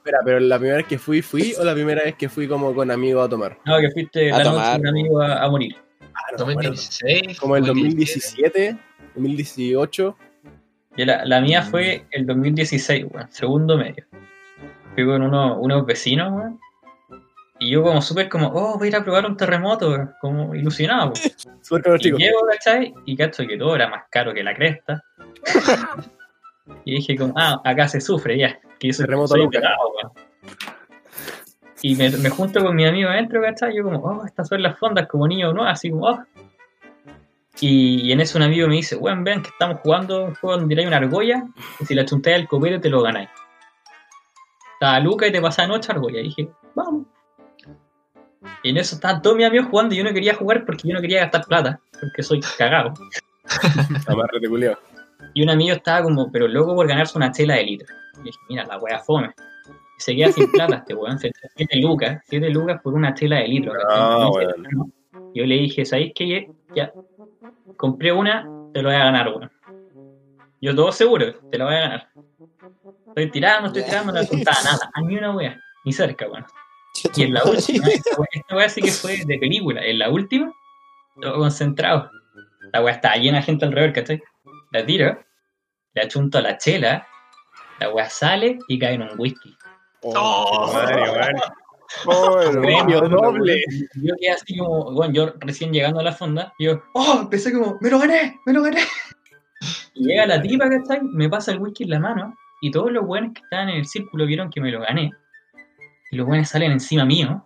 [0.00, 2.74] Espera, pero la primera vez que fui, ¿fui o la primera vez que fui como
[2.74, 3.58] con amigos a tomar?
[3.66, 4.74] No, que fuiste A la noche tomar.
[4.74, 5.76] de un amigo a, a morir.
[6.00, 6.06] Ah,
[6.38, 6.70] no me acuerdo.
[6.70, 7.38] 2016.
[7.38, 8.76] Como el 2017.
[9.14, 10.16] 2017, 2018.
[10.96, 14.04] Y la, la mía fue el 2016, weón, segundo medio.
[14.94, 16.58] Fui con uno- unos vecinos, weón.
[17.58, 20.54] Y yo como súper como, oh, voy a ir a probar un terremoto, weón, como
[20.54, 21.12] ilusionado.
[21.12, 21.14] weón.
[21.62, 22.94] Súper cabrón, Y llego, ¿cachai?
[23.04, 25.02] Y cacho que todo era más caro que la cresta.
[26.84, 28.58] y dije como, ah, acá se sufre ya.
[28.78, 29.92] Que yo soy, soy pelado.
[31.82, 33.74] Y me, me junto con mi amigo adentro, ¿cachai?
[33.74, 35.64] Yo como, oh, estas son las fondas como niño, ¿no?
[35.64, 36.22] Así como, oh.
[37.60, 40.58] Y, y en eso un amigo me dice, weón, vean que estamos jugando un juego
[40.58, 41.44] donde hay una argolla
[41.78, 43.28] y si la chuntáis al copete te lo ganáis.
[44.74, 46.20] Estaba Luca y te pasaban ocho argollas.
[46.20, 47.06] Y dije, vamos.
[48.62, 50.94] Y en eso estaban todos mis amigos jugando y yo no quería jugar porque yo
[50.94, 52.94] no quería gastar plata, porque soy cagado.
[55.34, 57.94] Y un amigo estaba como, pero loco por ganarse una chela de litro.
[58.20, 59.32] Y dije, mira, la wea fome.
[59.98, 63.14] Y se queda sin plata este weón, se echó 7 lucas, 7 lucas por una
[63.14, 63.72] chela de litro.
[63.74, 64.90] no.
[65.34, 66.50] Yo le dije, ¿sabéis qué?
[66.74, 66.92] Ya,
[67.76, 69.50] compré una, te lo voy a ganar, weón.
[70.60, 72.08] Yo todo seguro, te lo voy a ganar.
[73.08, 76.44] Estoy tirando, estoy tirando, no me contaba nada, a ni una wea, ni cerca, weón.
[77.16, 79.84] Y en la última, esta weá sí que fue de película.
[79.84, 80.52] En la última,
[81.20, 82.10] todo concentrado.
[82.72, 84.22] La weá estaba llena de gente alrededor, ¿cachai?
[84.70, 85.18] La tiro,
[85.94, 87.06] le achunto a la chela,
[87.80, 89.56] la weá sale y cae en un whisky.
[90.02, 91.34] Oh, Madre, weón.
[92.06, 92.62] Oh, hermano.
[92.62, 93.64] Premio doble.
[93.96, 97.52] Yo quedé así como, bueno, yo recién llegando a la fonda, y yo, oh, empecé
[97.52, 98.82] como, me lo gané, me lo gané.
[99.94, 101.00] Y llega la tipa, ¿cachai?
[101.02, 103.86] Me pasa el whisky en la mano, y todos los buenos que estaban en el
[103.86, 105.10] círculo vieron que me lo gané.
[106.12, 107.44] Y los buenos salen encima mío,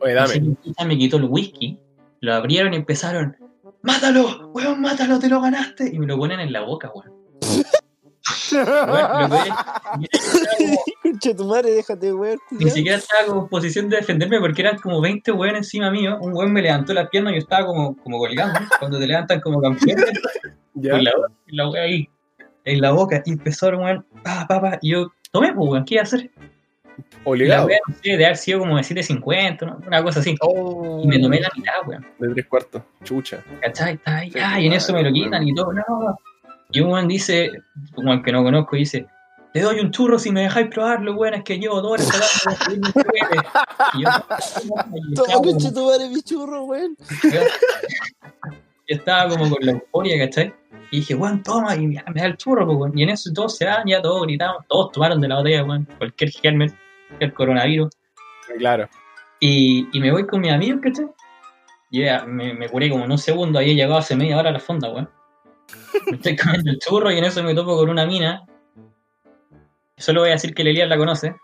[0.00, 0.56] Oye, Así dame.
[0.62, 1.78] que ella me quitó el whisky,
[2.20, 3.36] lo abrieron y empezaron,
[3.86, 4.50] ¡mátalo!
[4.52, 5.18] ¡Weón, mátalo!
[5.18, 5.90] ¡Te lo ganaste!
[5.92, 7.14] Y me lo ponen en la boca, weón.
[8.52, 9.30] Weón,
[11.02, 14.78] Concha tu madre, déjate wear, Ni siquiera estaba como en posición de defenderme porque eran
[14.78, 16.18] como 20 weones encima mío.
[16.20, 18.58] Un weón me levantó la pierna y yo estaba como, como colgando.
[18.78, 19.98] Cuando te levantan como campeón,
[20.74, 20.90] Ya.
[20.90, 22.08] con la, con la ahí,
[22.64, 23.22] en la boca.
[23.24, 24.78] Y empezó weón, pa, pa, pa.
[24.82, 26.30] Y yo, tomé, pues, weón, ¿qué iba a hacer?
[26.96, 27.66] La Obligado.
[27.66, 29.80] wea, no sé, de haber sido como de 7.50, ¿no?
[29.86, 30.36] una cosa así.
[30.40, 31.00] oh.
[31.02, 32.06] Y me tomé la mitad, weón.
[32.18, 32.82] De tres cuartos.
[33.04, 33.42] Chucha.
[33.62, 33.94] ¿Cachai?
[33.94, 36.18] Está ahí, ah, y en eso me lo quitan y todo, no.
[36.72, 37.50] Y un weón dice,
[37.96, 39.06] un weón que no conozco, dice,
[39.52, 42.50] te doy un churro si me dejáis probarlo, weón, es que llevo dos horas tratando
[42.50, 43.48] de subirme un juguete".
[43.94, 44.10] Y yo,
[45.10, 46.96] y Toma, como, tu madre, mi churro, weón.
[47.22, 47.40] yo
[48.86, 50.54] estaba como con la euforia, ¿cachai?
[50.90, 52.96] Y dije, weón, toma, y me da el churro, weón.
[52.98, 55.88] Y en eso todos se dan, ya todos gritamos, todos tomaron de la botella, weón,
[55.98, 56.76] cualquier germen,
[57.20, 57.90] el coronavirus.
[58.58, 58.88] Claro.
[59.40, 61.06] Y, y me voy con mis amigos, ¿cachai?
[61.90, 64.52] Y ya me, me curé como en un segundo, había llegado hace media hora a
[64.52, 65.08] la fonda, weón.
[66.06, 68.44] Me estoy comiendo el churro y en eso me topo con una mina.
[69.96, 71.34] Solo voy a decir que el Elías la conoce.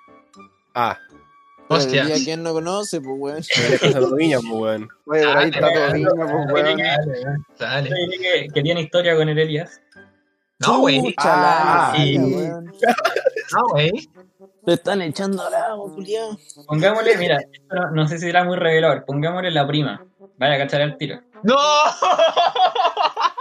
[0.75, 0.99] Ah,
[1.69, 2.09] Hostias.
[2.09, 3.43] ¿Y a quién no conoce, pues weón?
[3.63, 4.89] me le pasa a tu niña, pues, weón.
[5.07, 6.79] Oye, ahí está niño, pues, weón.
[7.59, 7.89] Dale.
[7.89, 9.81] Yo que, que tiene historia con el Elías.
[10.61, 11.15] No, güey.
[11.19, 12.19] Ah, sí.
[12.19, 12.63] No,
[13.71, 13.91] güey.
[14.65, 16.39] Te están echando al agua, culiao.
[16.67, 19.05] Pongámosle, mira, esto no, no sé si será muy revelador.
[19.05, 20.07] Pongámosle la prima.
[20.39, 21.21] Vaya a cachar el tiro.
[21.43, 21.57] ¡No!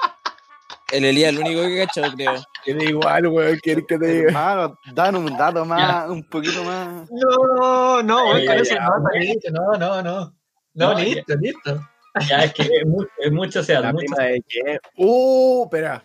[0.92, 2.34] El Elías, el único que cachó, creo.
[2.66, 3.58] Que da igual, weón.
[3.60, 4.28] ¿Quieres que te diga?
[4.28, 7.10] Hermano, dan un dato más, un poquito más.
[7.10, 10.36] No, no, güey, con Ya, eso ya, no, no, no, no.
[10.74, 11.88] No, No, listo, listo.
[12.28, 14.06] Ya, es que es mucho, es mucho, o sea, ¿La mucho.
[14.06, 14.80] prima de quién?
[14.98, 15.64] ¡Uh!
[15.64, 16.04] Espera.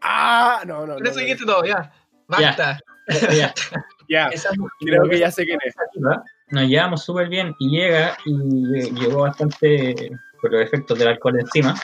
[0.00, 0.62] ¡Ah!
[0.64, 1.04] No, no, no.
[1.04, 1.20] eso no.
[1.22, 1.92] dijiste todo, ya.
[2.28, 2.78] Basta.
[2.78, 2.80] Ya,
[4.08, 5.74] Ya, esa- creo que ya sé quién es.
[6.50, 11.38] nos llevamos súper bien y llega y lle- llegó bastante con los efectos del alcohol
[11.40, 11.74] encima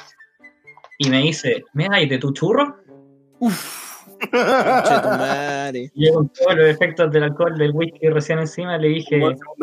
[0.98, 2.76] y me dice, ¿me dais de tu churro?
[4.32, 5.90] Madre.
[5.94, 9.18] Y yo con todos los efectos del alcohol del whisky recién encima le dije,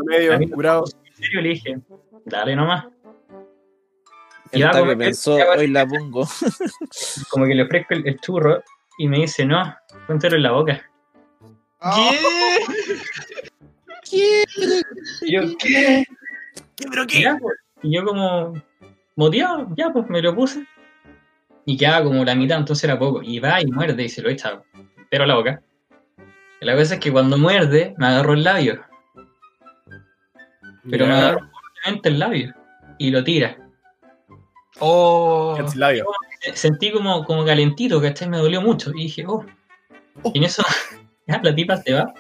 [0.06, 0.84] medio, a mí- curado.
[1.06, 1.78] en serio le dije,
[2.26, 2.86] dale nomás.
[4.52, 6.28] Y va que pensó, hoy la pongo.
[7.30, 8.64] como que le ofrezco el, el churro
[8.98, 9.76] y me dice, no,
[10.08, 10.82] póntelo en la boca.
[11.82, 12.20] ¿Qué?
[14.10, 14.44] ¿Qué?
[15.22, 16.06] Y yo, ¿qué?
[16.76, 17.58] ¿Qué, pero Ya, pues.
[17.82, 18.54] Y yo como
[19.16, 20.66] motivado, ya pues me lo puse.
[21.66, 23.22] y quedaba como la mitad, entonces era poco.
[23.24, 24.62] Y va y muerde y se lo echa,
[25.10, 25.62] pero a la boca.
[26.62, 28.82] Y la cosa es que cuando muerde, me agarró el labio,
[30.90, 32.56] pero me agarró fuertemente el labio
[32.98, 33.58] y lo tira.
[34.80, 36.06] Oh, Cancelabio.
[36.54, 38.30] Sentí como, como calentito, ¿cachai?
[38.30, 38.92] Me dolió mucho.
[38.92, 39.46] Y dije, oh.
[40.34, 40.64] Y en eso,
[41.30, 42.14] ya la tipa se va.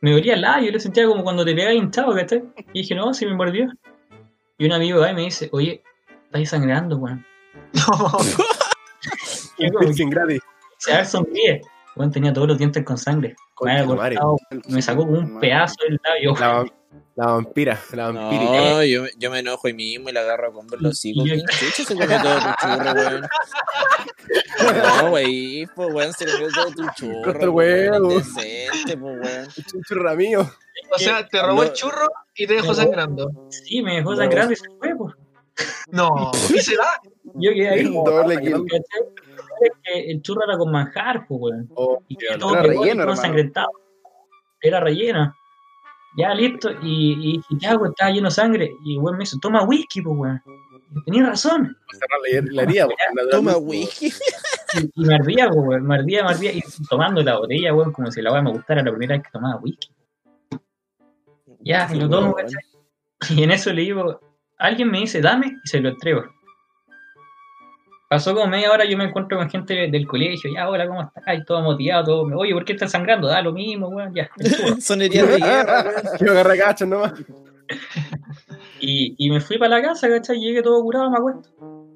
[0.00, 2.42] Me dolía el labio, lo sentía como cuando te pegas hinchado, ¿cachai?
[2.72, 3.66] Y dije, no, si me mordió.
[4.58, 5.82] Y un amigo va y me dice, oye,
[6.26, 7.24] estáis sangrando, weón.
[7.72, 8.12] no.
[9.58, 10.40] Y como piercing gratis.
[10.78, 11.62] se ver sonríe.
[11.94, 13.34] Weón, tenía todos los dientes con sangre.
[13.62, 14.16] Me, tu madre.
[14.16, 14.36] cortado,
[14.68, 16.34] me sacó como un pedazo del labio.
[16.38, 16.66] La,
[17.16, 18.52] la vampira, la vampírica.
[18.52, 21.94] No, yo, yo me enojo y mismo y la agarro con los ¿Quién chucha se
[21.94, 23.26] come todo tu churro, weón?
[25.02, 27.52] No, wey, pues weón, se comió todo tu churro.
[27.52, 28.12] Weón, huevo.
[28.12, 29.48] Indecente, pues weón.
[29.74, 30.50] Un churra mío.
[30.94, 33.30] O sea, te robó el churro y te dejó sangrando.
[33.50, 35.14] Sí, me dejó sangrando y se fue, pues.
[35.90, 37.00] No, y se va.
[37.34, 37.94] Yo quedé ahí.
[39.84, 41.70] El churro era con manjar, pues, weón.
[41.74, 43.70] Oh, Y todo Era quedó relleno, todo ensangrentado.
[44.60, 45.34] Era relleno.
[46.16, 46.70] Ya listo.
[46.82, 48.72] Y, y weón, estaba lleno de sangre.
[48.84, 50.42] Y weón me dice, toma whisky, pues, weón.
[50.94, 51.76] Y Tenía razón.
[51.92, 52.88] cerrar la, la herida,
[53.30, 54.06] Toma whisky.
[54.74, 55.86] Y, y me ardía, pues, weón.
[55.86, 56.52] Me ardía, me ardía.
[56.52, 59.30] Y tomando la botella, weón, como si la weón me gustara la primera vez que
[59.30, 59.88] tomaba whisky.
[61.60, 62.36] Ya, y lo tomo.
[63.30, 64.20] Y en eso le digo,
[64.58, 66.24] alguien me dice, dame, y se lo entrego.
[68.08, 71.38] Pasó como media hora, yo me encuentro con gente del colegio, ya, hola, ¿cómo estás?
[71.38, 73.26] Y todo motivado, todo, oye, ¿por qué estás sangrando?
[73.26, 74.30] Da lo mismo, weón, ya.
[74.80, 76.18] Son heridas de guerra, weón.
[76.20, 77.14] Yo agarré cachos nomás.
[78.78, 80.38] Y, y me fui para la casa, ¿cachai?
[80.38, 81.42] Llegué todo curado, me acuerdo.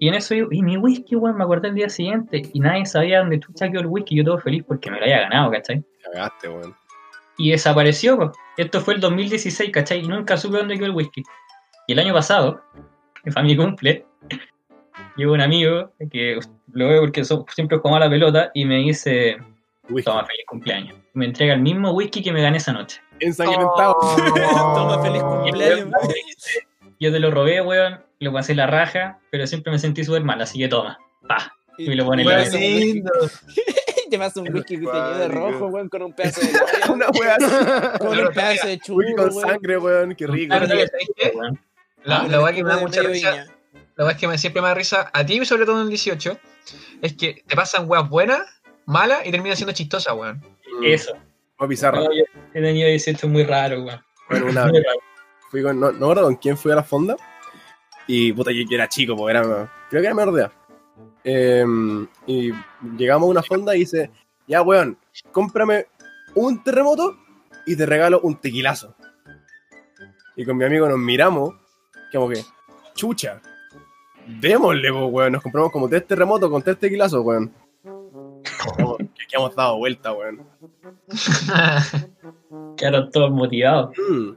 [0.00, 2.42] Y en eso digo, y mi whisky, weón, me acordé el día siguiente.
[2.52, 4.16] Y nadie sabía dónde chucha quedó el whisky.
[4.16, 5.84] Yo todo feliz porque me lo había ganado, ¿cachai?
[6.02, 6.74] Cagaste, weón.
[7.38, 8.32] Y desapareció, po.
[8.56, 10.00] Esto fue el 2016, ¿cachai?
[10.00, 11.22] Y nunca supe dónde quedó el whisky.
[11.86, 12.62] Y el año pasado,
[13.22, 14.06] que fue mi cumple,
[15.20, 16.38] llegó un amigo que
[16.72, 19.37] lo veo porque so- siempre jugaba a la pelota y me dice,
[19.88, 20.11] Whisky.
[20.11, 20.96] toma, feliz cumpleaños.
[21.14, 23.00] Y me entrega el mismo whisky que me gané esa noche.
[23.20, 23.96] Ensangrentado.
[24.74, 25.88] Toma, feliz cumpleaños.
[26.98, 30.40] Yo te lo robé, weón, lo pasé la raja, pero siempre me sentí súper mal,
[30.40, 31.52] así que toma, pa.
[31.78, 32.44] Y me lo pone en la.
[34.11, 36.94] Te pasa un whisky que te llena de rojo, weón, con un pedazo de labio,
[36.94, 37.98] Una wea así.
[38.00, 40.14] con un pedazo de churro, con sangre, weón.
[40.16, 40.48] Qué rico.
[40.50, 41.33] Claro, ¿sabes qué?
[41.35, 41.61] Weón.
[42.02, 43.46] La, Ah, la weá que me da mucha risa,
[44.00, 45.88] la weá que me, siempre me da risa, a ti y sobre todo en el
[45.90, 46.38] 18,
[47.02, 48.40] es que te pasan weas buenas,
[48.86, 50.38] malas y terminan siendo chistosas, weón.
[50.38, 51.12] Mm, Eso.
[51.58, 51.98] Fue pizarra.
[51.98, 52.22] No, yo
[52.54, 54.02] he tenido 18 muy raro, weón.
[54.30, 54.82] Bueno, una vez
[55.50, 57.14] fui con, no, no me acuerdo con quién fui a la fonda.
[58.06, 59.42] Y puta, yo, yo era chico, pues era,
[59.90, 60.52] creo que era menor de edad.
[61.22, 61.66] Eh,
[62.26, 62.52] y
[62.96, 64.10] llegamos a una fonda y dice,
[64.46, 64.96] ya weón,
[65.30, 65.88] cómprame
[66.34, 67.18] un terremoto
[67.66, 68.96] y te regalo un tequilazo.
[70.36, 71.54] Y con mi amigo nos miramos,
[72.10, 72.42] como que,
[72.94, 73.42] chucha,
[74.40, 75.32] démosle, pues, weón.
[75.32, 77.52] Nos compramos como tres terremotos con tres tequilazos, weón.
[78.76, 80.46] Como que, que hemos dado vuelta, weón.
[82.76, 83.90] Quedaron todos motivados.
[83.96, 84.30] Mm,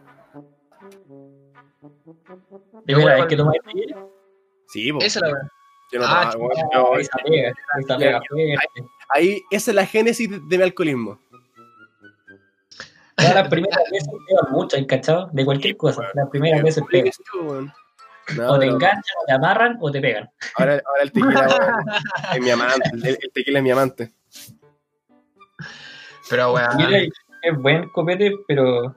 [2.86, 4.06] ¿De verdad es que tomáis tequila?
[4.68, 5.06] sí, pues.
[5.06, 5.52] Esa es la weá.
[5.92, 8.22] Yo no Ah, tomaba, weón, Esa pega, esa pega
[9.10, 11.20] ahí, esa es la génesis de, de mi alcoholismo.
[13.18, 15.30] Las primeras veces pegan mucho, ¿hay cachado?
[15.32, 16.02] De cualquier cosa.
[16.16, 17.12] Las primeras veces pegan.
[18.38, 20.30] No, O te no, enganchan, o te amarran, o te pegan.
[20.56, 21.48] ahora, ahora el tequila
[22.36, 22.90] es mi amante.
[22.94, 24.14] El, el tequila es mi amante.
[26.30, 26.78] Pero weón.
[26.78, 26.98] Tequila
[27.42, 28.96] es buen copete, pero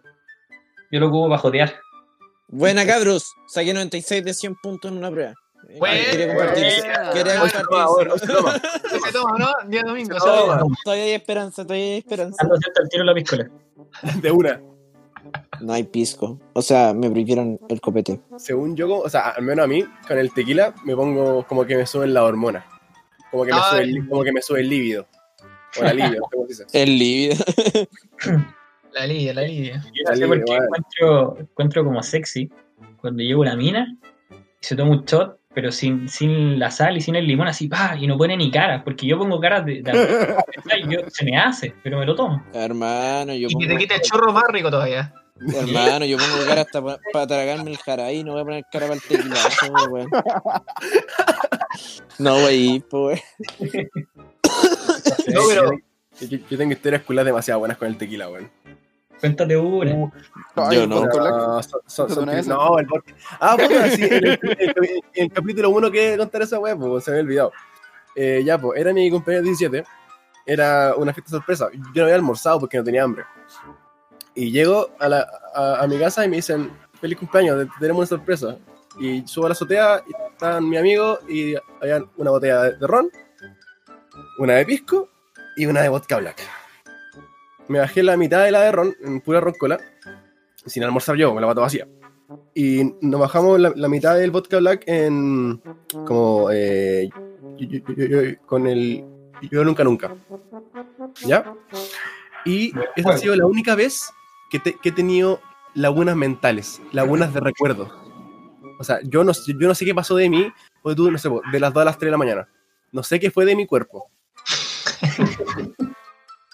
[0.90, 1.74] yo lo ocupo para jotear.
[2.48, 3.32] Buena, cabros.
[3.48, 5.34] Saqué 96 de 100 puntos en una prueba.
[5.68, 6.04] Eh, Buena.
[6.10, 6.82] Quería compartir eso.
[6.86, 7.10] Buena.
[7.12, 8.20] Quería Hoy se toma, compartir
[9.04, 9.38] se toma.
[9.38, 9.68] ¿no?
[9.68, 10.66] Día domingo, No.
[10.84, 12.36] Todavía hay esperanza, todavía hay esperanza.
[12.40, 13.50] Ando el tiro en la piscola.
[14.22, 14.60] De una.
[15.61, 16.38] No hay pisco.
[16.53, 18.21] O sea, me prohibieron el copete.
[18.38, 21.77] Según yo, o sea, al menos a mí, con el tequila me pongo como que
[21.77, 22.64] me suben la hormona.
[23.31, 25.07] Como que me, sube el, como que me sube el líbido.
[25.79, 26.64] O la libido, cómo se dice.
[26.83, 27.45] El lívido.
[28.92, 29.83] La Lidia, la Lidia.
[29.92, 30.64] Yo no sé Dale, por qué weón.
[30.64, 32.51] encuentro, encuentro como sexy
[32.99, 33.95] cuando llevo una mina
[34.33, 37.69] y se toma un shot, pero sin, sin la sal y sin el limón, así,
[37.69, 39.83] pa, y no pone ni caras, porque yo pongo caras de.
[39.83, 42.42] de- y yo, se me hace, pero me lo tomo.
[42.55, 45.12] Hermano, yo Y que te quita el chorro más rico todavía.
[45.40, 48.94] Hermano, yo pongo cara hasta para tragarme el jaraí, no voy a poner cara para
[48.96, 50.09] el tequilazo, weón.
[52.18, 53.20] No, wey, pues.
[55.29, 55.70] No, pero.
[56.20, 58.51] Yo, tengo historias culas demasiado buenas con el tequila, weón.
[59.20, 60.12] Cuéntate una.
[60.55, 61.03] Ay, Yo no.
[61.03, 61.14] Black.
[61.14, 62.87] No, son- no, el.
[63.40, 64.38] Ah, puta, sí, en
[65.14, 67.53] el, capítulo 1 que contar esa weá, pues se me había olvidado.
[68.14, 69.85] Eh, ya, pues, era mi cumpleaños 17.
[70.46, 71.68] Era una fiesta sorpresa.
[71.72, 73.25] Yo no había almorzado porque no tenía hambre.
[74.37, 76.70] Y llego a, la, a, mi casa y me dicen,
[77.01, 78.57] feliz cumpleaños, te- tenemos una sorpresa.
[79.01, 83.11] Y subo a la azotea y estaban mi amigo y había una botella de, ron
[84.38, 85.09] una de pisco
[85.57, 86.42] y una de vodka black.
[87.68, 89.79] Me bajé la mitad de la de ron, en pura roncola,
[90.66, 91.88] sin almorzar yo, con la pata vacía.
[92.55, 95.62] Y nos bajamos la, mitad del vodka black en.
[96.07, 96.51] como.
[96.53, 97.09] eh,
[98.46, 99.05] con el.
[99.51, 100.14] Yo nunca nunca.
[101.27, 101.55] ¿Ya?
[102.44, 104.11] Y esa ha sido la única vez
[104.50, 105.40] que, te- que he tenido
[105.74, 107.92] lagunas mentales, lagunas de recuerdo.
[108.78, 111.30] O sea, yo no, yo no sé qué pasó de mí, o tú, no sé,
[111.50, 112.48] de las 2 a las 3 de la mañana.
[112.92, 114.11] No sé qué fue de mi cuerpo.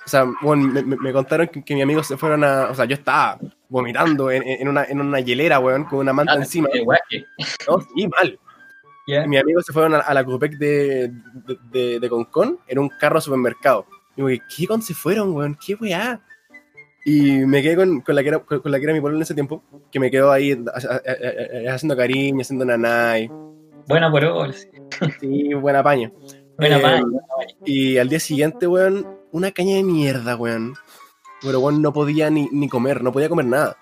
[0.04, 2.68] o sea, bueno, me, me- contaron que, que mis amigos se fueron a.
[2.70, 6.32] O sea, yo estaba vomitando en, en una, en una hielera, weón, con una manta
[6.32, 6.68] Ah, encima.
[7.08, 7.24] que-
[7.68, 8.38] No, sí, mal.
[9.06, 9.24] ya.
[9.24, 11.08] Y mis amigos se fueron a, a la Copec de,
[11.46, 13.86] de, de, de Concón en un carro supermercado.
[14.16, 15.56] Y digo, ¿qué con se fueron, weón?
[15.64, 16.20] ¿Qué weá?
[17.04, 19.16] Y me quedé con, con la que era, con, con la que era mi pueblo
[19.18, 23.28] en ese tiempo, que me quedó ahí ha- ha- ha- haciendo cariño, haciendo nanay.
[23.88, 24.54] Buena por hoy.
[25.20, 26.12] Sí, buena paña.
[26.56, 27.04] Buena Eh, paña.
[27.64, 30.74] Y al día siguiente, weón, una caña de mierda, weón.
[31.42, 33.76] Pero, weón, no podía ni, ni comer, no podía comer nada.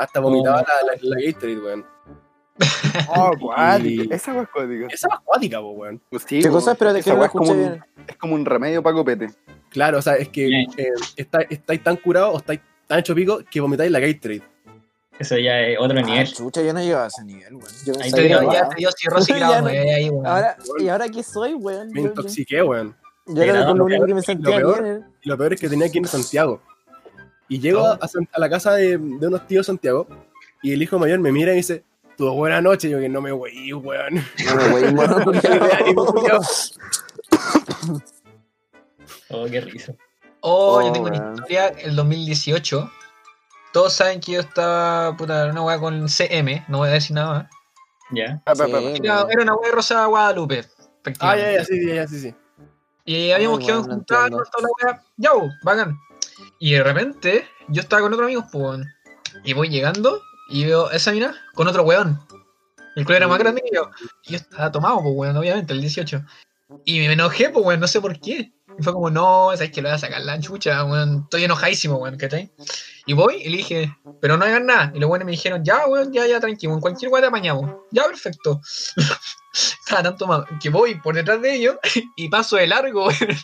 [0.00, 1.84] Hasta vomitaba la, la, la Gatorade, weón.
[3.08, 3.30] Oh.
[3.82, 4.86] Y- Esa weá es acuática.
[4.90, 6.00] Esa es acuática, po, weón.
[6.10, 6.72] Pues sí, ¿Qué po, cosa?
[6.72, 7.84] Espérate, esa que lo es como un- bien.
[8.06, 9.30] Es como un remedio para copete.
[9.70, 10.66] Claro, o sea, es que eh,
[11.16, 14.42] está- estáis tan curados o estáis tan hecho pico que vomitáis la Gatorade.
[15.18, 16.32] Eso ya es otro Ah, nivel.
[16.32, 17.70] chucha, yo no llegaba a ese nivel, weón.
[17.86, 20.26] Yo Ahí Te dio- ya te dio cirrosis Ya grado no- 9 ahí, weón.
[20.26, 21.88] Ahora, ¿Y ahora qué soy, weón?
[21.92, 22.96] Me intoxiqué, weón.
[23.26, 24.96] Yo era lo lo único que me Lo sentía peor- bien.
[24.96, 25.00] eh.
[25.22, 26.60] Y lo peor es que tenía que ir a Santiago.
[27.48, 27.98] Y llego a
[28.38, 30.06] la casa de, de unos tíos de Santiago
[30.62, 31.84] y el hijo mayor me mira y dice,
[32.16, 32.88] tuvo buena noche.
[32.90, 34.14] Yo que no me voy, weón.
[34.14, 36.40] No me fui yo.
[39.30, 39.94] Oh, qué risa.
[40.40, 41.34] Oh, yo Oh, tengo una weón.
[41.34, 42.90] historia, el 2018.
[43.72, 47.32] Todos saben que yo estaba, puta, una weá con CM, no voy a decir nada
[47.34, 47.50] más.
[48.10, 48.42] Ya.
[48.44, 48.54] Ah.
[48.54, 48.62] Sí,
[49.02, 51.52] Era, era una weá de Rosa Guadalupe, Ah, efectivamente.
[51.52, 52.34] ya, ya, sí, sí, ya, sí, sí.
[53.04, 54.44] Y habíamos Ay, quedado weón, entiendo.
[54.52, 55.02] toda la weá.
[55.16, 55.30] Ya,
[55.62, 55.98] bacán.
[56.58, 58.84] Y de repente, yo estaba con otro amigo, pues, weón.
[59.44, 60.20] Y voy llegando
[60.52, 62.20] y veo esa mina con otro weón.
[62.94, 63.90] El culo era más grande que yo.
[64.24, 66.22] Y yo estaba tomado, pues, weón, obviamente, el 18.
[66.84, 68.52] Y me enojé, pues, weón, no sé por qué.
[68.78, 71.22] Y fue como, no, sabes que le voy a sacar la chucha, weón.
[71.24, 72.52] Estoy enojadísimo, weón, ¿cachai?
[73.06, 74.92] Y voy y le dije, pero no hagan nada.
[74.94, 77.70] Y los weones me dijeron, ya, weón, ya, ya, tranquilo, en cualquier weá te apañamos.
[77.90, 78.60] Ya, perfecto.
[79.84, 81.76] Estaba tan tomado que voy por detrás de ellos
[82.16, 83.36] y paso de largo, weón.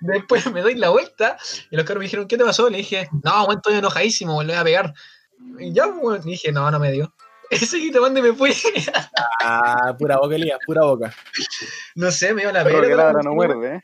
[0.00, 1.36] Después me doy la vuelta
[1.70, 2.68] y los caros me dijeron, ¿qué te pasó?
[2.68, 4.94] Le dije, no, weón, estoy enojadísimo, weón, le voy a pegar.
[5.58, 7.12] Y ya, weón, y dije, no, no me dio.
[7.50, 8.52] Ese que te mande me fui.
[9.44, 11.12] Ah, pura boca, Elías, pura boca.
[11.96, 12.82] no sé, me dio la Perro pera.
[12.88, 13.80] que pero- ladra no muerde, ¿eh?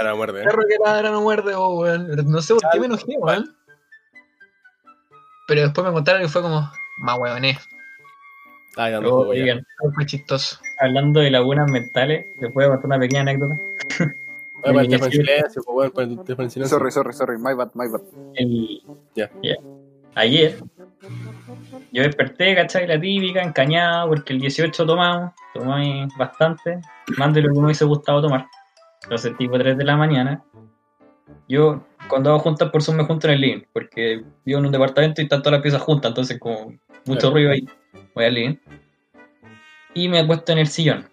[0.00, 0.40] Claro, muerde.
[0.40, 0.44] ¿eh?
[0.44, 2.08] Perro que ladra no muerde, oh, weón.
[2.30, 3.54] No sé por qué me enojé, weón.
[5.46, 6.70] Pero después me contaron que fue como,
[7.02, 7.58] más weoné.
[8.76, 9.42] Ay, Oh, jugo ya.
[9.42, 10.58] oigan, Fue chistoso.
[10.78, 13.54] hablando de lagunas mentales, les voy a contar una pequeña anécdota.
[14.60, 14.74] Pues.
[16.68, 17.38] Sorry, sorry, sorry.
[17.38, 18.00] My bad, my bad.
[18.34, 18.82] El,
[19.14, 19.30] Ya.
[20.16, 20.58] Ayer,
[21.92, 22.86] yo desperté, ¿cachai?
[22.86, 26.80] La típica, encañado, porque el 18 tomamos, tomamos bastante,
[27.16, 28.46] más de lo que me hubiese gustado tomar.
[29.04, 30.42] Entonces, tipo 3 de la mañana,
[31.48, 34.72] yo cuando hago juntas por Zoom me junto en el living, porque vivo en un
[34.72, 36.72] departamento y están todas las piezas juntas, entonces como
[37.06, 37.30] mucho Claro.
[37.32, 37.66] ruido ahí,
[38.14, 38.56] voy al living.
[39.94, 41.08] Y me acuesto en el sillón.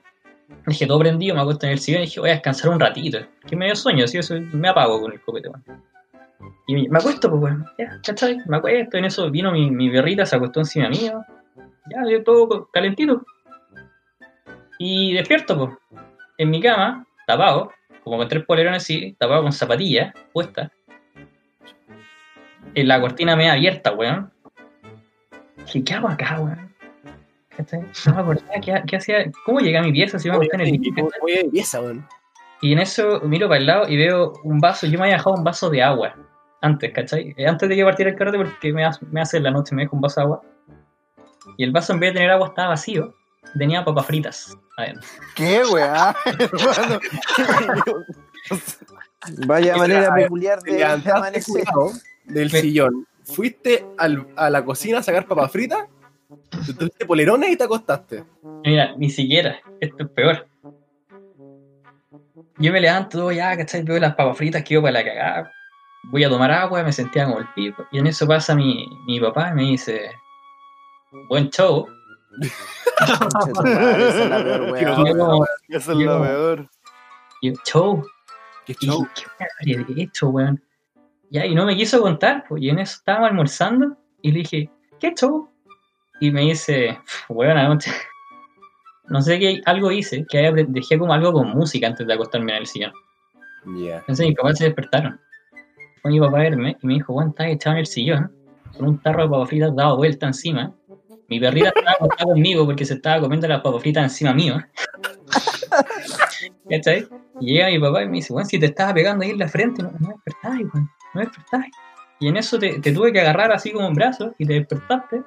[0.67, 3.19] Dije, todo prendido, me acuesto en el sillón y dije, voy a descansar un ratito.
[3.47, 5.63] Que me dio sueño, así eso me apago con el copete, weón.
[6.67, 7.65] Y me acuesto, pues, weón.
[7.77, 8.37] Ya, ¿cachai?
[8.47, 11.23] Me acuesto, en eso vino mi, mi perrita, se acostó encima mío.
[11.89, 13.23] Ya, yo todo calentito.
[14.79, 16.01] Y despierto, pues.
[16.37, 17.71] En mi cama, tapado,
[18.03, 20.71] como con tres polerones así, tapado con zapatillas puestas.
[22.73, 24.31] En la cortina media abierta, weón.
[25.57, 26.75] Dije, ¿qué hago acá, weón?
[27.55, 27.81] ¿Cachai?
[28.05, 29.31] No me acordaba qué, qué hacía.
[29.45, 30.81] ¿Cómo llegué a mi pieza si me acosté en el
[31.45, 32.05] empieza, weón.
[32.65, 34.87] Y en eso miro para el lado y veo un vaso.
[34.87, 36.15] Yo me había dejado un vaso de agua
[36.61, 37.35] antes, ¿cachai?
[37.37, 39.75] Eh, Antes de que partiera el carrete, porque me hace, me hace en la noche,
[39.75, 40.41] me dejo un vaso de agua.
[41.57, 43.13] Y el vaso, en vez de tener agua, estaba vacío.
[43.55, 45.07] Tenía papas fritas adentro.
[45.35, 46.15] ¿Qué, weá?
[49.47, 51.63] Vaya manera peculiar de levantaste amanecer.
[52.25, 55.85] del Me- sillón, fuiste al- a la cocina a sacar papas fritas,
[56.65, 58.23] te tuviste polerones y te acostaste.
[58.63, 59.57] Mira, ni siquiera.
[59.79, 60.47] Esto es peor.
[62.57, 63.83] Yo me levanto, todo ya, ¿cachai?
[63.83, 65.51] Veo las papas fritas, quedo para la cagada.
[66.03, 67.85] Voy a tomar agua, me sentía como el pico.
[67.91, 70.11] Y en eso pasa mi, mi papá y me dice:
[71.29, 71.87] Buen show.
[72.41, 73.09] Es
[74.29, 76.69] la peor es lo peor.
[77.41, 78.05] y yo, show.
[78.65, 79.07] Qué show.
[79.15, 80.63] dije, ¿qué habría hecho, weón?
[81.29, 84.69] Ya, y no me quiso contar, pues, y en eso estábamos almorzando, y le dije,
[84.99, 85.49] ¿qué show?
[86.19, 86.99] Y me dice,
[87.29, 87.91] weón, anoche,
[89.09, 92.51] no sé qué, algo hice, que había- dejé como algo con música antes de acostarme
[92.53, 92.91] en el sillón.
[93.77, 93.97] Ya.
[93.99, 95.19] Entonces mis papás se despertaron.
[96.01, 98.31] Fue mi papá a verme y me dijo, Juan, estás echado en el sillón,
[98.77, 100.71] con un tarro de papas fritas dado vuelta encima.
[101.27, 104.57] Mi perrita estaba acostada conmigo porque se estaba comiendo las papas fritas encima mío.
[106.69, 107.07] ¿Cachai?
[107.39, 109.47] Y llega mi papá y me dice, Juan, si te estaba pegando ahí en la
[109.47, 111.73] frente, no, no despertáis, Juan, no despertáis.
[112.19, 115.21] Y en eso te, te tuve que agarrar así como en brazos y te despertaste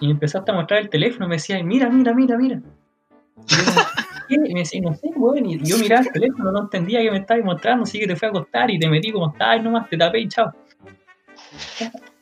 [0.00, 2.60] y empezaste a mostrar el teléfono y me decía, mira, mira, mira, mira.
[4.28, 5.46] Y me decía, no sé, weón.
[5.46, 8.26] Y yo miraba el teléfono, no entendía que me estabas mostrando, así que te fui
[8.26, 10.52] a acostar y te metí como estabas nomás, te tapé y chao.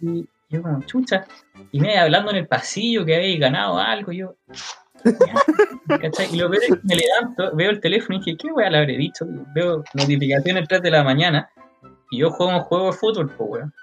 [0.00, 1.26] Y yo como, chucha.
[1.70, 4.36] Y me hablando en el pasillo que habéis ganado algo, y yo...
[6.00, 6.28] ¿cachai?
[6.32, 9.26] Y lo que me levanto, veo el teléfono y dije, ¿qué weá le habré dicho?
[9.54, 11.50] Veo notificaciones 3 de la mañana
[12.10, 13.74] y yo juego un juego de fútbol, pues weón.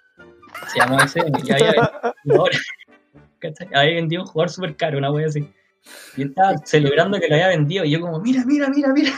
[0.67, 1.31] Se llama ese, y
[3.39, 3.67] ¿cachai?
[3.73, 5.47] Había vendido un jugador súper caro, una wea así.
[6.17, 9.11] Y estaba celebrando que lo había vendido y yo como, mira, mira, mira, mira.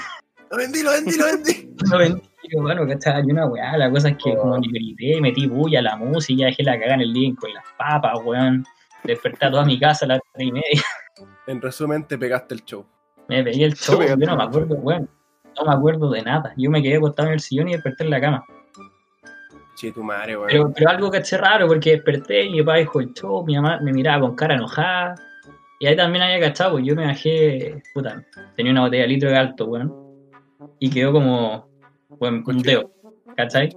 [0.52, 1.68] Lo vendí, lo vendí, lo vendí.
[1.90, 3.24] Lo vendí, yo, bueno, ¿cachai?
[3.26, 6.46] Y una weá, la cosa es que como ni grité, metí bulla a la música,
[6.46, 8.64] dejé la cagada en el link con las papas, weón.
[9.04, 10.82] Desperté a toda mi casa a las tres y media.
[11.48, 12.86] En resumen, te pegaste el show.
[13.28, 15.10] Me pegué el show, yo no me acuerdo, weón.
[15.58, 16.54] No me acuerdo de nada.
[16.56, 18.46] Yo me quedé acostado en el sillón y desperté en la cama.
[19.76, 20.48] Che, tu madre, weón.
[20.50, 23.80] Pero, pero algo caché raro porque desperté y mi papá dijo el show, mi mamá
[23.82, 25.16] me miraba con cara enojada.
[25.82, 28.24] Y ahí también había cachado, pues yo me bajé, puta,
[28.56, 29.92] tenía una botella de litro de alto, weón.
[30.78, 31.68] Y quedó como,
[32.08, 32.92] weón, un dedo,
[33.36, 33.76] ¿cachai?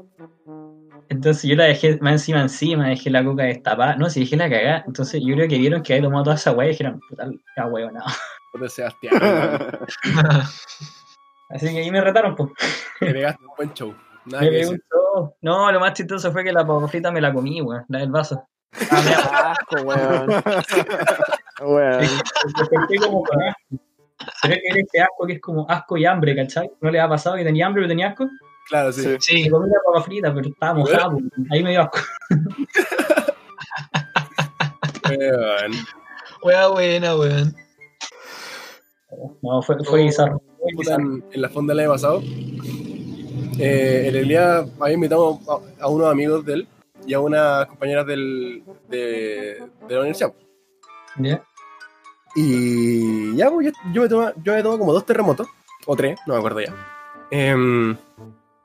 [1.08, 3.96] Entonces yo la dejé más encima encima, dejé la coca destapada.
[3.96, 4.84] No, si dejé la cagada.
[4.86, 7.26] Entonces yo creo que vieron que había tomado toda esa weá y dijeron, puta,
[7.56, 8.04] la weón, no.
[8.52, 9.14] Joder, Sebastián.
[11.48, 12.50] Así que ahí me retaron, pues.
[13.00, 13.94] Te pegaste un buen show.
[14.26, 15.34] Nada Me un show.
[15.40, 18.10] No, lo más chistoso fue que la papa frita me la comí, weón, la del
[18.10, 18.46] vaso.
[18.90, 20.42] Ah, me asco, weón.
[21.60, 22.00] Weón.
[22.58, 23.60] Desperté como con asco.
[24.42, 26.70] Pero que ese asco que es como asco y hambre, ¿cachai?
[26.80, 28.28] ¿No le ha pasado que tenía hambre pero tenía asco?
[28.68, 29.02] Claro, sí.
[29.02, 29.16] Sí.
[29.20, 31.98] Sí, Me comí la papa frita, pero estaba mojada, pues, ahí me dio asco.
[35.08, 35.72] Weón.
[36.42, 37.54] wea buena, weón.
[39.42, 40.40] No, fue, fue bizarro.
[40.66, 42.22] En, en la fonda del año pasado,
[43.58, 46.68] eh, el Elías había invitado a, a unos amigos de él
[47.06, 50.32] y a unas compañeras del, de, de la universidad.
[51.18, 51.42] ¿Ya?
[52.34, 55.46] Y ya, pues, yo, yo, me tomé, yo me tomé como dos terremotos,
[55.86, 56.74] o tres, no me acuerdo ya.
[57.30, 57.96] Em,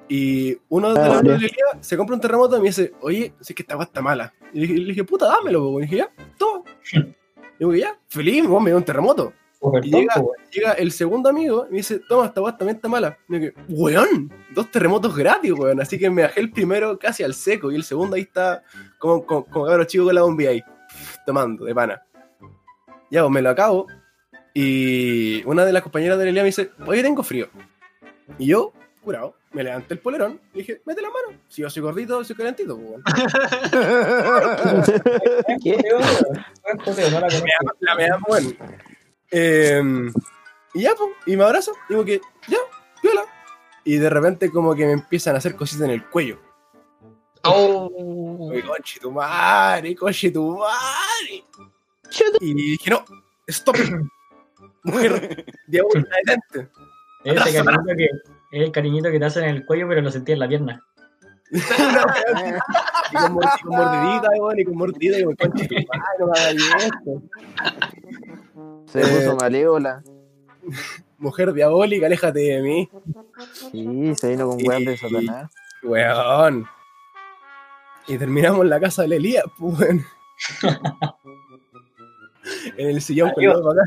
[0.08, 1.42] y uno de Ah, los
[1.82, 4.34] se compra un terremoto y me dice, oye, si es que esta agua está mala.
[4.54, 5.80] Y le dije, puta, dámelo, po".
[5.80, 6.64] y dije, ya, toma.
[6.94, 9.34] Y digo, ya, feliz, vos me dio un terremoto.
[9.84, 10.14] Y llega,
[10.52, 13.18] llega el segundo amigo y me dice, toma, esta weá también está mala.
[13.28, 15.80] Y yo weón, dos terremotos gratis, weón.
[15.80, 18.64] Así que me bajé el primero casi al seco y el segundo ahí está
[18.98, 20.64] como, como, como cabro chico con la bombilla ahí,
[21.26, 22.02] tomando, de pana.
[23.12, 23.88] Ya, pues me lo acabo
[24.54, 27.50] y una de las compañeras de Elia me dice, oye, tengo frío.
[28.38, 31.40] Y yo, curado, me levanté el polerón y dije, mete la mano.
[31.48, 33.02] Si yo soy gordito, soy calentito, pues.
[35.64, 35.78] ¿Qué?
[37.80, 38.50] La me da bueno.
[39.32, 39.82] Eh,
[40.74, 42.58] y ya, pues, y me abrazo, digo que, ya,
[43.02, 43.26] viola.
[43.84, 46.40] Y de repente como que me empiezan a hacer cositas en el cuello.
[47.44, 51.44] Oh, Oye, conche tu madre, conche tu madre.
[52.40, 53.06] Y dije, no,
[53.48, 53.76] stop.
[54.84, 56.72] Mujer, diabólica, detente.
[57.24, 60.12] Es ese cariñito que, es el cariñito que te hacen en el cuello, pero lo
[60.12, 60.84] sentí en la pierna.
[63.12, 65.90] Y con, y con mordidita, weón, y con mordidita, y tu madre,
[66.20, 67.24] no me hagas esto.
[68.86, 70.04] Se puso malévola.
[71.18, 72.90] Mujer diabólica, aléjate de mí.
[73.72, 75.52] Sí, se vino con weas de Satanás.
[75.82, 76.68] Weón.
[78.08, 80.06] Y terminamos en la casa de Elías, pues, weón.
[82.78, 83.60] En el sillón con Adiós.
[83.62, 83.84] los acá.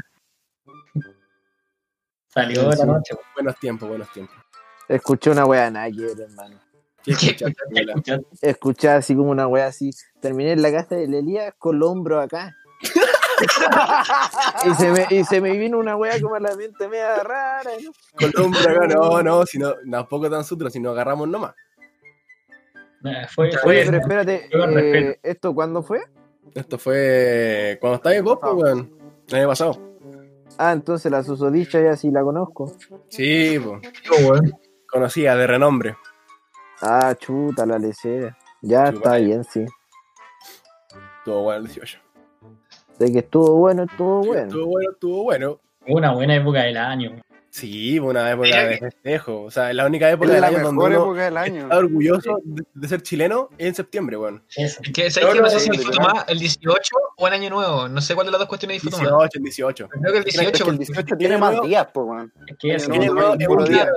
[2.29, 3.15] Salió Sí, la noche.
[3.35, 4.37] Buenos tiempos, buenos tiempos.
[4.89, 6.59] Escuché una wea que ver, hermano.
[7.03, 7.95] ¿Qué escuchaste, Viola?
[8.41, 9.91] Escuché así como una wea así.
[10.21, 12.55] Terminé en la casa de Elías con los hombros acá.
[14.67, 17.71] y, se me, y se me vino una wea como a la mente media rara.
[17.83, 17.93] ¿no?
[18.15, 21.55] Con el hombro acá, no, no, si no, tampoco tan sutro, si nos agarramos nomás.
[23.05, 25.21] Eh, Fue, Oye, fue, pero espérate, eh.
[25.25, 26.03] ¿esto cuándo fue?
[26.55, 28.90] Esto fue cuando estaba en pues, weón.
[29.28, 29.78] El año pasado.
[30.59, 32.76] Ah, entonces la susodicha ya sí la conozco.
[33.09, 33.82] Sí, pues.
[34.24, 34.53] weón.
[34.90, 35.97] Conocida, de renombre.
[36.82, 38.36] Ah, chuta, la lecera.
[38.61, 38.97] Ya Chupa.
[38.97, 39.64] está bien, sí.
[41.18, 41.99] Estuvo bueno el 18.
[42.99, 44.43] De que estuvo bueno, estuvo bueno.
[44.43, 45.61] Estuvo bueno, estuvo bueno.
[45.86, 47.22] una buena época del año.
[47.55, 49.42] Sí, una época de festejo.
[49.42, 51.62] O sea, es la única época Es del la año donde mejor época del año.
[51.64, 54.42] está orgulloso de, de ser chileno es en septiembre, weón.
[54.57, 55.40] Es que, ¿sabes qué?
[55.42, 57.88] No sé si Sí, disfruto más el 18 o el año nuevo.
[57.88, 59.30] No sé cuál de las dos cuestiones disfruto más.
[59.30, 59.88] 18, el 18.
[59.90, 62.32] Creo que el Es 18 que el porque 18 tiene más días, pues, weón.
[62.46, 62.90] Es que eso.
[62.90, 63.88] Tiene no, más- es puro un día.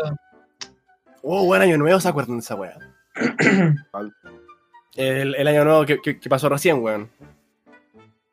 [1.24, 2.78] Oh, buen año nuevo, ¿se acuerdan de esa weá?
[4.96, 7.10] El, el año nuevo que, que- que pasó recién, weón.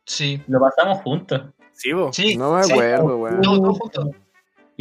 [0.05, 0.43] Sí.
[0.49, 1.43] Lo pasamos juntos.
[1.73, 2.15] Sí, vos.
[2.15, 2.37] Sí.
[2.37, 2.73] No me sí.
[2.73, 3.41] acuerdo, weón.
[3.41, 4.09] No, todos juntos.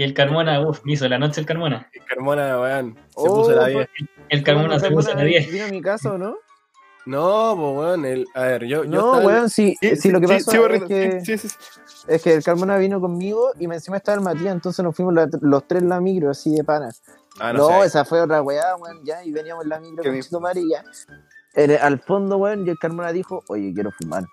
[0.02, 1.88] Y el Carmona, uff, me hizo la noche el Carmona.
[2.10, 2.95] Carmona, weón.
[2.95, 3.88] Se Oh, puso la fue- 10.
[4.30, 5.52] El Carmona se puso la 10.
[5.52, 6.38] ¿Vino a mi casa o no?
[7.06, 8.06] No, pues, weón.
[8.06, 8.84] El, a ver, yo.
[8.84, 10.45] yo No, estaba- weón, sí, sí, lo que sí, es
[10.88, 11.56] que, sí, sí, sí.
[12.08, 15.14] es que el Carmona vino conmigo y me encima estaba el Matías, entonces nos fuimos
[15.14, 17.04] la- los tres en la micro, así de panas.
[17.39, 17.86] Ah, No, no, sé.
[17.89, 20.20] esa fue otra weá, weón, ya, y veníamos en la micro con.
[20.20, 20.41] Chito
[21.54, 24.24] el- al fondo, weón, y el Carmona dijo, oye, quiero fumar.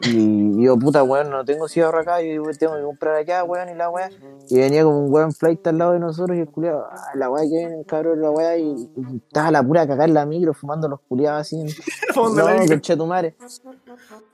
[0.00, 3.74] Y yo, puta, weón, no tengo cigarro acá, yo tengo que comprar acá, weón, y
[3.74, 4.10] la weá.
[4.48, 7.30] Y venía como un weón flight al lado de nosotros y el culiado, ah, la
[7.30, 10.52] weá que viene, cabrón, la weá, y, y estaba la pura cagada en la micro
[10.54, 11.64] fumando los culiados así.
[12.16, 13.36] No, conchetumare.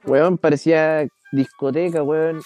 [0.06, 2.40] Weón, parecía discoteca, weón.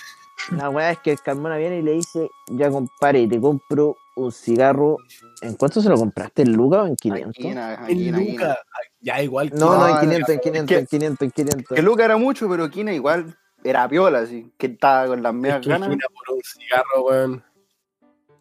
[0.52, 4.30] La weá es que el Carmona viene y le dice, ya compadre, te compro un
[4.32, 4.98] cigarro.
[5.42, 6.42] ¿En cuánto se lo compraste?
[6.42, 7.30] ¿En Lucas o en 500?
[7.30, 8.32] Aquina, En.
[8.32, 8.58] Luca.
[9.00, 9.50] Ya, igual.
[9.54, 10.42] No, no, en no, 500, en no.
[10.42, 11.76] 500, Que- en 500, en 500.
[11.76, 14.52] Que Luca era mucho, pero Kina igual era piola, así.
[14.56, 15.88] Que estaba con las medias ganas.
[15.88, 17.44] esquina por un cigarro, weón.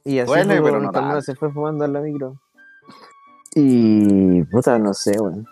[0.04, 2.40] Y así Duele, pero no el Carmona se fue fumando en la micro.
[3.56, 5.48] Y puta, no sé, weón.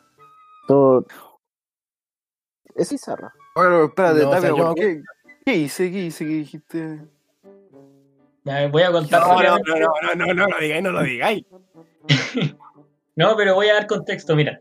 [0.68, 1.06] Todo.
[2.76, 3.32] Es bizarro.
[3.56, 5.02] Bueno, espérate, No, o sea, yo ¿por me ¿qué,
[5.46, 5.92] ¿qué hice?
[5.92, 6.26] ¿Qué hice?
[6.26, 7.00] ¿Qué dijiste?
[8.46, 9.72] Ya, voy a contar No, no, rápidamente.
[9.72, 11.46] no, no, no, no, no lo digáis, no lo digáis.
[13.16, 14.60] No, pero voy a dar contexto, mira.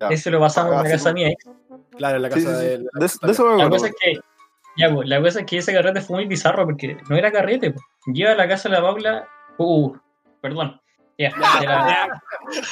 [0.00, 0.08] Ya.
[0.08, 1.28] Ese lo pasamos en Ah, la sí, casa mía.
[1.28, 1.44] ex.
[1.98, 2.52] Claro, en la casa sí, sí.
[2.52, 2.78] de.
[2.78, 4.18] De, de eso me La cosa es que,
[4.78, 7.72] ya, pues, la cosa es que ese carrete fue muy bizarro porque no era carrete,
[7.72, 7.84] pues.
[8.06, 9.28] Lleva a la casa de la Paula.
[9.58, 9.94] Uh,
[10.40, 10.80] perdón.
[11.18, 11.30] Ya,
[11.60, 12.22] de la-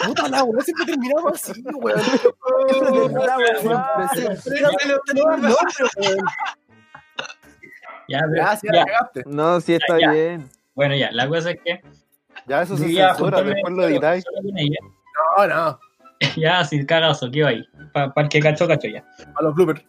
[0.06, 2.00] Puta la weón, siempre terminamos así, weón.
[3.12, 4.46] Gracias,
[8.08, 8.20] ya.
[8.26, 9.22] la cagaste.
[9.26, 10.10] No, sí está Ya.
[10.12, 10.48] bien.
[10.74, 11.80] Bueno, ya, la cosa es que
[12.46, 14.24] Ya eso se censura, después lo editáis.
[15.36, 15.78] No, no.
[16.36, 17.64] Ya, sin cagazo, ¿qué va ahí?
[17.92, 19.04] Para el que cacho, cacho ya.
[19.34, 19.84] A los bloopers.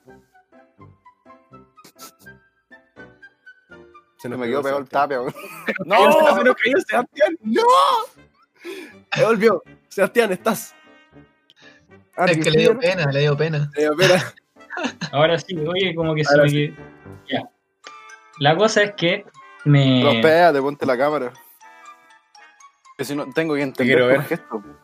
[4.18, 5.34] Se Se me quedó pegado el Tapia, weón.
[5.86, 5.96] ¡No!
[6.36, 7.38] ¡Se nos cayó Sebastián!
[7.44, 7.62] ¡No!
[9.14, 9.64] Se volvió.
[9.88, 10.76] Sebastián, estás.
[12.28, 13.70] Es que le dio pena, le dio pena.
[13.78, 14.34] Eh, espera.
[15.12, 16.68] Ahora sí, oye, como que se me sí.
[16.76, 17.50] quedó- Ya.
[18.40, 19.26] La cosa es que
[19.64, 20.02] me.
[20.02, 21.34] Pero espérate, ponte la cámara.
[22.98, 24.42] Que si no, tengo que entender quiero ver.
[24.50, 24.80] punto.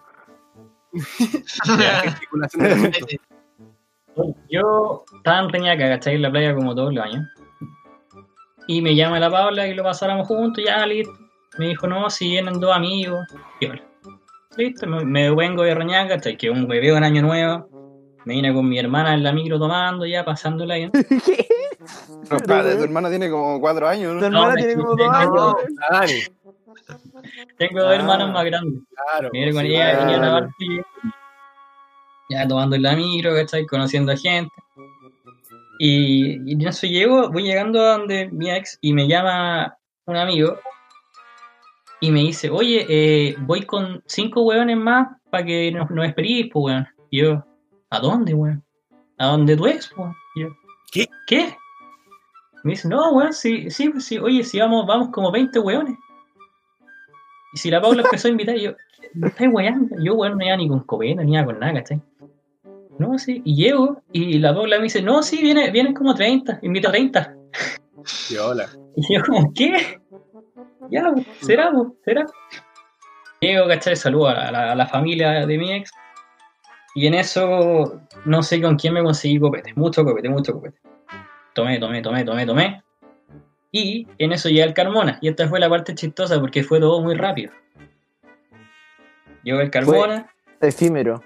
[4.49, 6.15] Yo estaba en Reñaca, ¿cachai?
[6.15, 7.25] En la playa como todos los años.
[8.67, 11.13] Y me llama la Paula y lo pasáramos juntos, ya, listo.
[11.57, 13.25] Me dijo, no, si vienen dos amigos.
[13.59, 13.83] Y hola.
[14.57, 16.37] Listo, me, me vengo de Reñaca, ¿cachai?
[16.37, 17.69] Que un bebé en año nuevo.
[18.25, 20.91] Me vine con mi hermana en la micro tomando, ya, pasándola bien.
[22.29, 22.53] No, tu
[22.83, 24.25] hermana tiene como cuatro años, Tu ¿no?
[24.27, 25.09] hermana me- tiene como dos
[25.89, 26.31] años.
[27.57, 27.95] Tengo dos Ah.
[27.95, 28.81] hermanos más grandes.
[29.11, 29.29] Claro.
[29.33, 30.81] Sí, venía a la y-
[32.29, 33.65] ya tomando en la micro, ¿cachai?
[33.65, 34.51] Conociendo a gente.
[35.79, 39.75] Y, y eso llego, voy llegando a donde mi ex y me llama
[40.05, 40.57] un amigo
[41.99, 46.49] y me dice, oye, eh, voy con cinco hueones más para que nos, nos esperís,
[46.53, 46.87] pues, weón.
[47.09, 47.43] Y yo,
[47.89, 48.63] ¿a dónde, weón?
[49.17, 50.13] ¿A dónde tu ex, weón?
[50.35, 50.47] Y yo,
[50.91, 51.07] ¿Qué?
[51.27, 51.55] ¿Qué?
[52.63, 55.95] Me dice, no, weón, sí, sí, pues, sí, oye, si vamos, vamos como 20 hueones.
[57.53, 58.71] Y si la Paula empezó a invitar, y yo,
[59.13, 59.95] me estáis weando.
[60.03, 62.01] Yo, weón, no iba ni con copeta, ni iba con nada, ¿cachai?
[62.99, 63.41] No, sí.
[63.45, 66.91] Y llego, y la Paula me dice, no, sí, viene, vienen como 30, invita a
[66.91, 67.35] 30.
[68.05, 68.67] Sí, hola.
[68.95, 69.99] Y yo, como, ¿qué?
[70.89, 72.25] Ya, será, pues, será.
[73.39, 73.95] Llego, ¿cachai?
[73.95, 75.89] Saludo a la- a la familia de mi ex.
[76.93, 79.73] Y en eso, no sé con quién me conseguí copete.
[79.75, 80.77] Mucho copete, mucho copete.
[81.53, 82.83] Tomé, tomé, tomé, tomé, tomé.
[83.71, 85.17] Y en eso llega el Carmona.
[85.21, 87.51] Y esta fue la parte chistosa porque fue todo muy rápido.
[89.43, 90.31] Llegó el Carmona.
[90.59, 91.23] Efímero.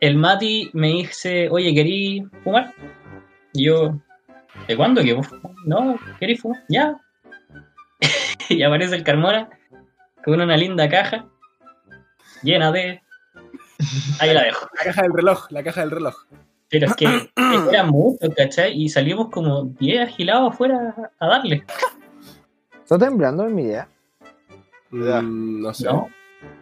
[0.00, 2.74] El Mati me dice, oye, ¿querí fumar?
[3.52, 3.98] Y yo,
[4.68, 5.54] ¿de cuándo que vos fumar?
[5.64, 6.62] No, ¿querí fumar?
[6.68, 7.00] Ya.
[8.48, 9.48] y aparece el Carmona
[10.24, 11.26] con una linda caja
[12.42, 13.02] llena de...
[14.20, 14.68] Ahí la dejo.
[14.76, 16.14] La caja del reloj, la caja del reloj.
[16.74, 17.30] Pero es que
[17.70, 18.72] era mucho, ¿cachai?
[18.82, 21.64] Y salimos como 10 agilados afuera a darle.
[22.82, 23.88] ¿Está temblando en mi idea?
[24.90, 25.22] Ya.
[25.22, 25.84] Mm, no sé.
[25.84, 26.08] ¿No?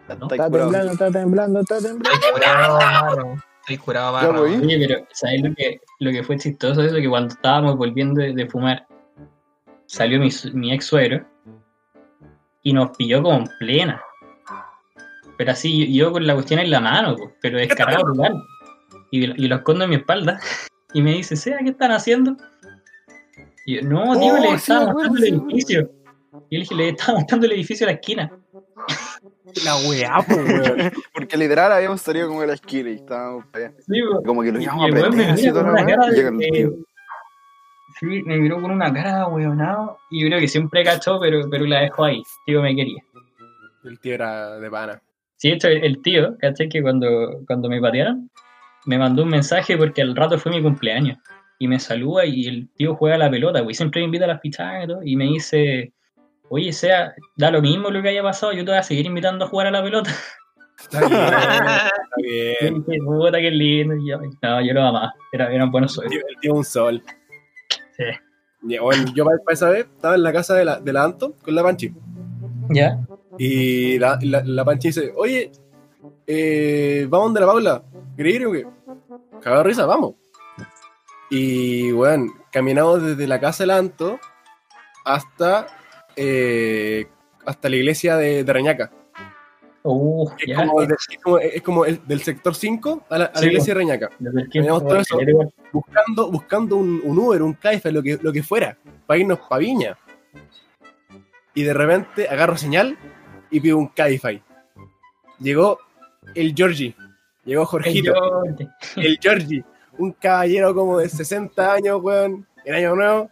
[0.07, 2.11] Está temblando, está temblando, está temblando.
[2.11, 3.35] Estoy curado, barro.
[3.61, 4.57] Estoy curado, voy.
[4.57, 6.83] Oye, pero ¿sabes lo que, lo que fue chistoso?
[6.83, 8.87] Eso que cuando estábamos volviendo de, de fumar,
[9.87, 11.25] salió mi, ex suegro
[12.63, 14.03] y nos pilló como en plena.
[15.39, 18.35] Pero así, yo, yo con la cuestión en la mano, pero descargado total.
[19.13, 20.41] Y, y lo escondo en mi espalda.
[20.95, 22.37] Y me dice, Sea, ¿qué están haciendo?
[23.67, 25.91] Y yo, no, tío, Oh, le sí, estaba mostrando el sí, edificio.
[26.49, 28.33] Y yo le dije, le estaba mostrando el edificio a la esquina.
[29.65, 30.93] La weá, po, weón.
[31.15, 33.73] Porque literal habíamos salido como de la esquina y estábamos allá.
[33.87, 35.99] Sí, Como que lo íbamos a me así toda la weá.
[38.01, 41.67] Sí, miró con una cara de weonado y yo creo que siempre cachó, pero, pero
[41.67, 42.23] la dejó ahí.
[42.47, 43.03] Tío me quería.
[43.85, 45.03] El tío era de pana.
[45.37, 46.69] Sí, el, el tío, ¿cachai?
[46.69, 48.31] Que cuando, cuando me patearon,
[48.87, 51.19] me mandó un mensaje porque al rato fue mi cumpleaños.
[51.59, 53.75] Y me saluda y el tío juega a la pelota, güey.
[53.75, 55.01] Siempre me invita a las pichadas y todo.
[55.05, 55.93] Y me dice,
[56.49, 59.45] oye, sea, da lo mismo lo que haya pasado, yo te voy a seguir invitando
[59.45, 60.11] a jugar a la pelota.
[60.81, 62.85] Está bien, está Y bien.
[62.85, 63.95] dije, puta, qué lindo.
[63.97, 65.15] Y yo, no, yo lo amaba.
[65.33, 66.13] Era, buenos El sueños.
[66.13, 67.03] tío, el tío un sol.
[67.97, 68.05] Sí.
[68.69, 68.75] Y,
[69.15, 71.63] yo para esa vez estaba en la casa de la, de la Anto con la
[71.63, 71.93] Panchi.
[72.71, 72.99] ¿Ya?
[73.39, 75.51] Y la, la, la Panchi dice, oye,
[76.27, 77.83] eh, vamos donde la Paula.
[78.17, 78.67] ¿Querés ir o qué?
[79.41, 80.15] Cagado de risa, vamos.
[81.31, 84.19] Y bueno, caminamos desde la casa de la Anto
[85.05, 85.67] hasta,
[86.17, 87.07] eh,
[87.47, 88.91] hasta la iglesia de, de Reñaca.
[89.85, 90.65] Uh, Es ya.
[90.67, 93.75] como, de- es como- es como el- del sector 5 a la, a la iglesia
[93.75, 94.11] de Reñaca.
[94.51, 95.19] Teníamos todo eso.
[95.73, 99.59] Buscando, buscando un, un Uber, un Caifa, lo que, lo que fuera, para irnos para
[99.59, 99.97] Viña.
[101.55, 102.97] Y de repente agarro señal
[103.51, 104.41] y pido un Cabify.
[105.41, 105.79] Llegó
[106.35, 106.95] el Georgie.
[107.45, 108.13] Llegó Jorgito.
[108.15, 108.67] Yo-
[108.97, 109.65] El Georgie.
[109.99, 112.47] Un caballero como de 60 años, weón.
[112.65, 113.31] En año nuevo.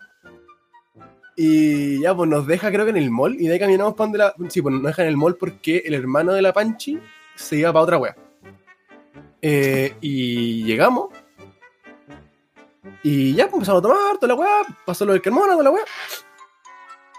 [1.36, 3.36] Y ya, pues nos deja creo que en el mall.
[3.40, 4.34] Y de ahí caminamos para donde la...
[4.50, 6.98] Sí, pues nos deja en el mall porque el hermano de la Panchi
[7.34, 8.16] se iba para otra wea.
[9.40, 11.08] Eh, y llegamos.
[13.02, 14.50] Y ya pues, empezamos a tomar toda la weá.
[14.84, 15.84] Pasó lo del Carmona, toda la weá.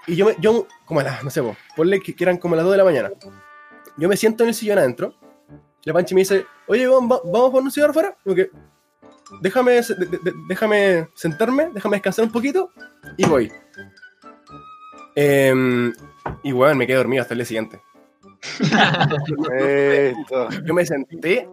[0.08, 2.54] Y yo, me, yo como a las, no sé, pues, ponle que, que eran como
[2.54, 3.12] a las 2 de la mañana.
[3.98, 5.16] Yo me siento en el sillón adentro.
[5.86, 8.16] La Panchi me dice, oye, vamos, va- vamos por un cigarro afuera.
[8.24, 8.50] Como que,
[9.42, 12.70] déjame, de- de- déjame sentarme, déjame descansar un poquito
[13.18, 13.52] y voy.
[15.16, 15.94] Em,
[16.44, 17.82] y bueno, me quedé dormido hasta el día siguiente.
[19.60, 20.50] Esto.
[20.66, 21.48] Yo me senté,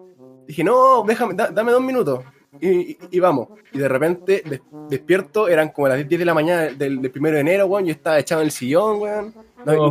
[0.46, 2.24] dije, no, déjame, da- dame dos minutos.
[2.60, 3.48] Y, y- y vamos.
[3.72, 7.34] Y de repente des- despierto, eran como las 10 de la mañana del, del primero
[7.36, 7.84] de enero, weón.
[7.86, 9.34] Yo estaba echado en el sillón, weón.
[9.64, 9.72] No,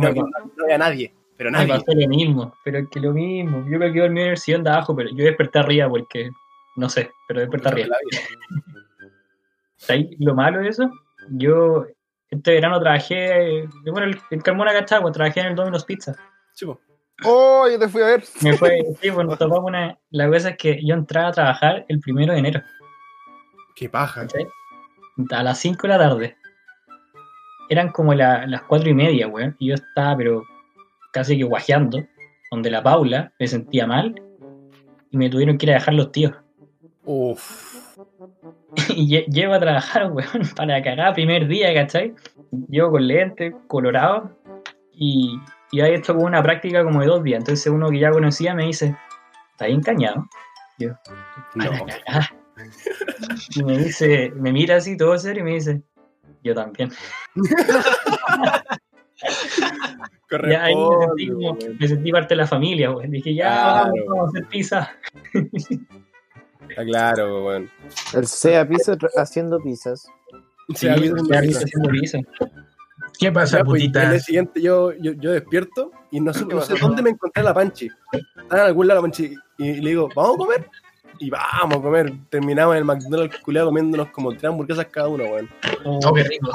[0.56, 1.68] no había nadie, pero Me nadie.
[1.68, 3.60] pasó lo mismo, pero es que lo mismo.
[3.70, 6.28] Yo me dormido en el sillón de abajo, pero yo desperté arriba porque,
[6.76, 7.96] no sé, pero desperté arriba.
[9.76, 10.90] ¿Sabes lo malo de eso?
[11.30, 11.86] Yo
[12.30, 16.14] este verano trabajé, eh, bueno, el, el Carmona Cachagua, trabajé en el Domino's Pizza.
[16.52, 16.78] Sí, po.
[17.24, 18.24] Oh, yo te fui a ver.
[18.42, 22.00] Me fue, sí, bueno, topamos una, la cosa es que yo entraba a trabajar el
[22.00, 22.60] primero de enero,
[23.74, 24.26] Qué paja.
[25.30, 26.36] A las 5 de la tarde.
[27.68, 30.42] Eran como la- las 4 y media, weón, y yo estaba, pero
[31.18, 32.04] casi que guajeando,
[32.52, 34.14] donde la Paula me sentía mal
[35.10, 36.32] y me tuvieron que ir a dejar los tíos.
[37.04, 37.96] Uf.
[38.90, 42.14] y lle- llego a trabajar, weón, para cagar primer día, ¿cachai?
[42.68, 44.30] Llego con lentes, colorado,
[44.92, 45.38] y,
[45.72, 47.38] y hay esto como una práctica como de dos días.
[47.40, 48.94] Entonces uno que ya conocía me dice,
[49.52, 50.24] ¿está bien cañado?
[50.78, 50.90] Yo,
[51.56, 51.86] "Para No.
[51.86, 52.22] cagar".
[53.56, 55.82] Y me dice, me mira así todo serio y me dice,
[56.44, 56.90] yo también.
[60.50, 61.76] Ya ahí me sentí, como- Corresponde, weón.
[61.80, 63.10] me sentí parte de la familia, weón.
[63.10, 63.92] Dije, ya, Claro.
[64.08, 64.90] vamos, a hacer pizza.
[66.68, 67.70] Está claro, weón.
[68.14, 70.06] El Sea Pizza haciendo pizzas.
[70.74, 72.18] Sí, a mí ya me- viste haciendo pizza.
[73.18, 74.02] ¿Qué pasa, Ya, pues, putita?
[74.04, 77.10] el día siguiente yo, yo, yo despierto y no sé, ¿Qué no sé dónde me
[77.10, 77.88] encontré a la Panchi.
[78.12, 80.68] Estaba en algún lado la Panchi y le digo, ¿vamos a comer?
[81.18, 82.12] Y vamos a comer.
[82.30, 85.48] Terminamos en el McDonald's culiado comiéndonos como tres hamburguesas cada uno, weón.
[85.84, 86.50] Oh, qué rico.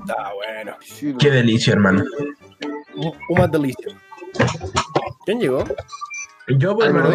[0.00, 0.76] Está bueno.
[1.18, 2.02] Qué delicia, hermano.
[2.96, 3.94] Un- Una delicia.
[5.24, 5.64] ¿Quién llegó?
[6.48, 7.14] Yo, pues, hermano, el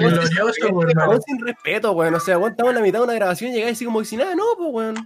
[0.00, 1.10] glorioso, pues, hermano.
[1.10, 2.14] Weón, sin respeto, weón.
[2.14, 4.34] O sea, en la mitad de una grabación y llegáis así como que si nada,
[4.34, 4.96] no, pues, weón.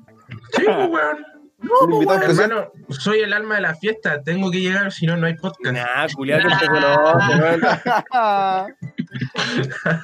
[0.57, 1.27] Sí, pues, weón.
[1.63, 2.31] No, Un invitado weón.
[2.31, 2.51] especial.
[2.51, 4.23] Hermano, soy el alma de la fiesta.
[4.23, 5.75] Tengo que llegar, si no, no hay podcast.
[5.77, 7.61] Nah, culiado que te conoce, weón.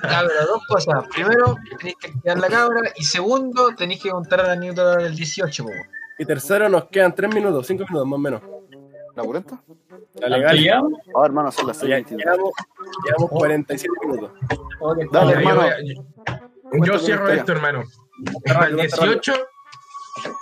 [0.02, 1.04] Ya, pero dos cosas.
[1.08, 2.80] Primero, tenéis que activar la cabra.
[2.96, 5.70] Y segundo, tenéis que contar la anécdota del 18, po.
[6.18, 8.42] Y tercero, nos quedan tres minutos, cinco minutos más o menos.
[9.16, 9.60] ¿La purenta?
[10.16, 10.58] La legal.
[10.62, 10.78] ¿Ya?
[11.16, 12.06] Ah, hermano, son las Ya, 6.
[12.10, 12.50] llevamos,
[13.06, 14.30] llevamos 47 minutos.
[14.80, 15.60] Oh, Dale, yo, hermano.
[15.62, 16.02] a- yo
[16.70, 17.82] Cuéntame cierro esto, hermano.
[18.68, 19.32] El 18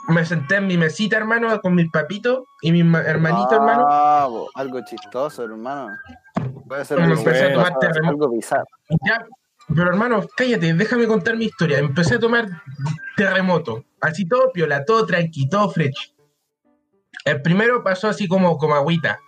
[0.08, 3.86] me senté en mi mesita, hermano, con mis papitos y mi ma- hermanito, hermano.
[3.88, 5.96] Ah, bo, algo chistoso, hermano.
[6.68, 8.08] Puede ser empecé a bueno, tomar terremoto.
[8.10, 8.64] algo bizarro.
[9.06, 9.24] Ya,
[9.74, 11.78] pero hermano, cállate, déjame contar mi historia.
[11.78, 12.46] Empecé a tomar
[13.16, 16.14] terremoto, así todo piola, todo tranqui, todo fresh.
[17.24, 19.18] El primero pasó así como, como agüita.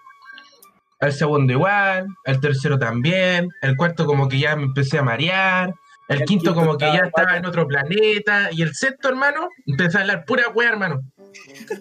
[1.01, 5.73] El segundo igual, el tercero también, el cuarto como que ya me empecé a marear,
[6.09, 9.49] el El quinto quinto como que ya estaba en otro planeta, y el sexto, hermano,
[9.67, 11.01] empecé a hablar pura wea, hermano.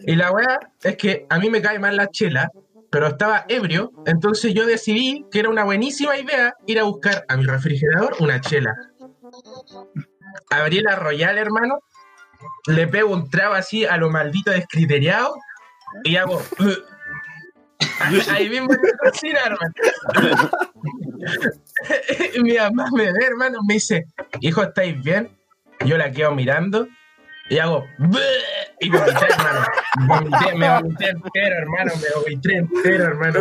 [0.06, 2.52] Y la wea es que a mí me cae mal la chela,
[2.90, 7.38] pero estaba ebrio, entonces yo decidí que era una buenísima idea ir a buscar a
[7.38, 8.76] mi refrigerador una chela.
[10.50, 11.80] Abrí la Royal, hermano,
[12.68, 15.36] le pego un trago así a lo maldito descriteriado
[16.04, 16.42] y hago...
[18.00, 19.74] Ahí mismo en la cocina, hermano.
[22.36, 24.06] Y mi mamá me ve, hermano, me dice,
[24.42, 25.38] hijo, ¿estáis bien?
[25.86, 26.88] Yo la quedo mirando
[27.50, 27.86] y hago
[28.80, 29.66] y vomité, hermano.
[30.08, 31.92] Vomité, me vomité entero, hermano.
[31.96, 33.40] Me vomité entero, hermano.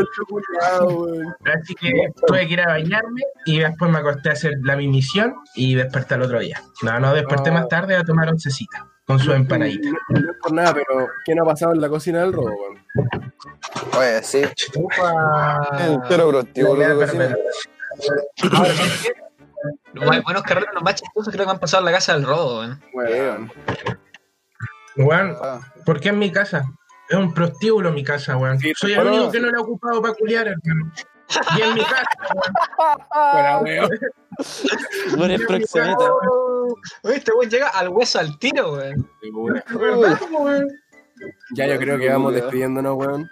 [1.45, 1.93] Así que
[2.27, 5.75] tuve que ir a bañarme y después me acosté a hacer la mi misión y
[5.75, 6.61] desperté el otro día.
[6.83, 9.89] No, no, desperté más tarde a tomar oncecita con su empanadita.
[10.09, 12.85] No es por nada, pero ¿qué no ha pasado en la cocina del robo, weón?
[13.99, 14.43] Oye, sí.
[14.75, 15.69] Upa.
[15.81, 17.37] Entero prostíbulo de cocina.
[19.95, 22.25] Los más- buenos carreras, los más chistosos creo que han pasado en la casa del
[22.25, 22.83] robo, weón.
[22.93, 23.53] Weón.
[24.97, 26.65] Weón, Ah, ¿por qué en mi casa?
[27.09, 28.59] Es un prostíbulo mi casa, weón.
[28.59, 30.93] Sí, Soy el bueno, único que no lo he ocupado para culiar, hermano.
[31.57, 32.05] Y en mi casa,
[32.35, 32.53] weón.
[33.33, 33.91] Buena, weón.
[35.17, 36.05] Bueno, es proxeneta.
[37.05, 39.09] Este weón llega al hueso al tiro, weón.
[41.55, 43.31] Ya yo creo que vamos despidiéndonos, weón.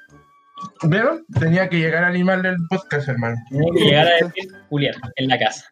[0.83, 1.25] ¿Vieron?
[1.39, 3.37] Tenía que llegar al animal del podcast, hermano.
[3.51, 5.71] Tenía que llegar a decir Julián en la casa.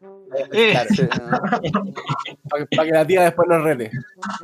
[0.53, 1.61] Eh, claro, sí, ah.
[2.51, 3.91] Para que la tía después nos rete.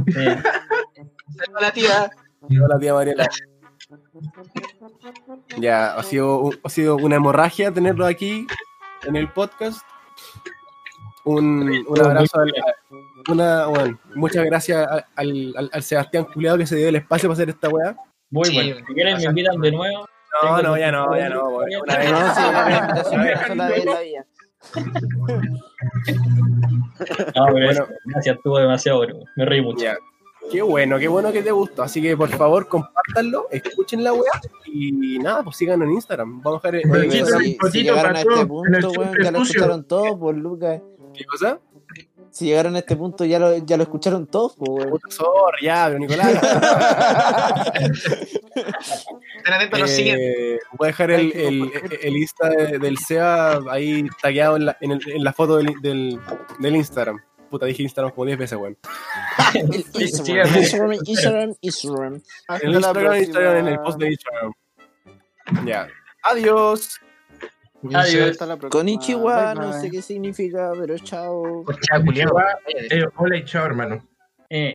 [0.07, 0.13] Sí.
[0.15, 2.11] saludo a la tía.
[2.41, 3.29] Hola, tía Mariela.
[5.59, 8.47] Ya, ha sido, ha sido una hemorragia tenerlo aquí
[9.05, 9.83] en el podcast.
[11.29, 12.53] Un, un abrazo al,
[13.31, 17.29] una, bueno, muchas gracias al, al, al- al Sebastián Culeado que se dio el espacio
[17.29, 17.97] para hacer esta weá.
[18.31, 18.77] Muy Sí, bueno.
[18.87, 20.07] Si quieren me invitan de nuevo.
[20.43, 21.49] No, no, ya no, ya no.
[21.83, 22.11] Una vez.
[22.13, 23.69] No, sí, una vez en la
[24.01, 24.27] vida.
[27.35, 27.87] No, pero Bueno.
[28.05, 29.21] gracias, estuvo demasiado bueno.
[29.37, 29.85] Me reí mucho.
[29.85, 29.97] Ya.
[30.51, 31.83] Qué bueno, qué bueno que te gustó.
[31.83, 34.31] Así que por favor, compártanlo, escuchen la weá
[34.67, 36.41] y nada, pues síganos en Instagram.
[36.43, 37.25] Vamos a dejar el, Oye.
[37.25, 40.81] Si, si llegaron a este punto, weón, ya lo escucharon todos, por Lucas.
[41.19, 41.59] ¿Qué cosa?
[42.31, 44.87] Si llegaron a este punto, ya lo, ya lo escucharon todos, pues,
[45.63, 46.41] ya, pero Nicolás.
[49.79, 50.17] Nos siguen.
[50.21, 54.77] Eh, voy a dejar el, el, el Insta de- del SEA ahí tagueado en la,
[54.81, 56.21] en el- en la foto del, del,
[56.59, 57.21] del Instagram.
[57.51, 58.77] Puta, dije Instagram como 10 veces, weón.
[59.55, 62.23] Instagram, Instagram, Instagram, Instagram.
[62.49, 64.53] Hasta En el la Instagram, Instagram, en el post de Instagram.
[65.65, 65.89] Ya.
[66.25, 67.01] Adiós.
[67.83, 68.31] Adiós.
[68.31, 68.81] Hasta la próxima.
[68.81, 71.65] Konnichiwa, Bye, no sé qué significa, pero chao.
[71.83, 72.03] Chao.
[72.67, 74.05] Eh, hola y chao, hermano.
[74.51, 74.75] Eh,